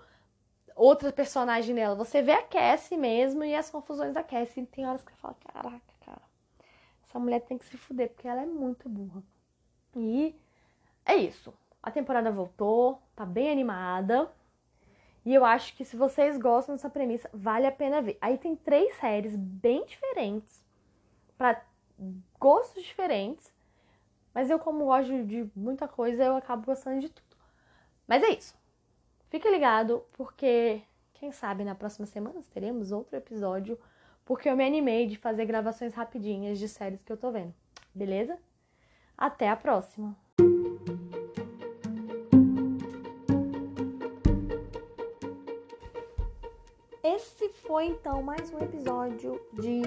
outra 0.75 1.11
personagem 1.11 1.75
nela. 1.75 1.95
Você 1.95 2.21
vê 2.21 2.31
a 2.31 2.43
Cassie 2.43 2.97
mesmo 2.97 3.43
e 3.43 3.53
as 3.53 3.69
confusões 3.69 4.13
da 4.13 4.23
Cassie. 4.23 4.63
E 4.63 4.65
tem 4.65 4.87
horas 4.87 5.03
que 5.03 5.11
eu 5.11 5.17
falo, 5.17 5.35
caraca, 5.45 5.81
cara, 6.05 6.21
essa 7.05 7.19
mulher 7.19 7.41
tem 7.41 7.57
que 7.57 7.65
se 7.65 7.77
fuder, 7.77 8.09
porque 8.09 8.27
ela 8.27 8.41
é 8.41 8.45
muito 8.45 8.87
burra. 8.87 9.21
E 9.95 10.35
é 11.07 11.15
isso. 11.15 11.53
A 11.81 11.89
temporada 11.89 12.31
voltou, 12.31 13.01
tá 13.15 13.25
bem 13.25 13.49
animada. 13.49 14.29
E 15.25 15.33
eu 15.33 15.43
acho 15.43 15.75
que 15.75 15.83
se 15.83 15.95
vocês 15.95 16.37
gostam 16.37 16.75
dessa 16.75 16.89
premissa, 16.89 17.29
vale 17.33 17.65
a 17.65 17.71
pena 17.71 18.01
ver. 18.01 18.17
Aí 18.21 18.37
tem 18.37 18.55
três 18.55 18.95
séries 18.95 19.35
bem 19.35 19.85
diferentes, 19.85 20.63
para 21.37 21.61
gostos 22.39 22.83
diferentes. 22.83 23.51
Mas 24.33 24.49
eu, 24.49 24.59
como 24.59 24.85
gosto 24.85 25.23
de 25.25 25.49
muita 25.55 25.87
coisa, 25.87 26.23
eu 26.23 26.35
acabo 26.35 26.65
gostando 26.65 27.01
de 27.01 27.09
tudo. 27.09 27.35
Mas 28.07 28.23
é 28.23 28.29
isso. 28.29 28.55
Fique 29.29 29.49
ligado, 29.49 30.05
porque 30.13 30.81
quem 31.13 31.31
sabe 31.31 31.63
na 31.63 31.75
próxima 31.75 32.05
semana 32.05 32.41
teremos 32.53 32.91
outro 32.91 33.15
episódio, 33.17 33.79
porque 34.23 34.49
eu 34.49 34.55
me 34.55 34.65
animei 34.65 35.07
de 35.07 35.17
fazer 35.17 35.45
gravações 35.45 35.93
rapidinhas 35.93 36.59
de 36.59 36.69
séries 36.69 37.01
que 37.01 37.11
eu 37.11 37.17
tô 37.17 37.31
vendo. 37.31 37.53
Beleza? 37.93 38.37
Até 39.17 39.49
a 39.49 39.55
próxima! 39.55 40.26
Esse 47.17 47.49
foi 47.65 47.87
então 47.87 48.21
mais 48.21 48.53
um 48.53 48.59
episódio 48.59 49.41
de 49.53 49.81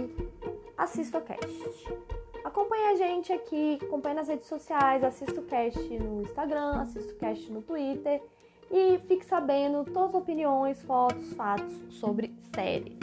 Assista 0.76 1.18
o 1.18 1.22
Cast. 1.22 1.94
Acompanhe 2.42 2.86
a 2.86 2.96
gente 2.96 3.32
aqui, 3.32 3.78
acompanhe 3.80 4.16
nas 4.16 4.26
redes 4.26 4.48
sociais, 4.48 5.04
assista 5.04 5.40
o 5.40 5.44
cast 5.44 5.80
no 6.00 6.22
Instagram, 6.22 6.80
assista 6.80 7.12
o 7.12 7.16
cast 7.18 7.52
no 7.52 7.62
Twitter 7.62 8.20
e 8.68 8.98
fique 9.06 9.24
sabendo 9.24 9.84
todas 9.84 10.12
as 10.16 10.22
opiniões, 10.22 10.82
fotos, 10.82 11.32
fatos 11.34 11.72
sobre 11.90 12.34
séries. 12.52 12.98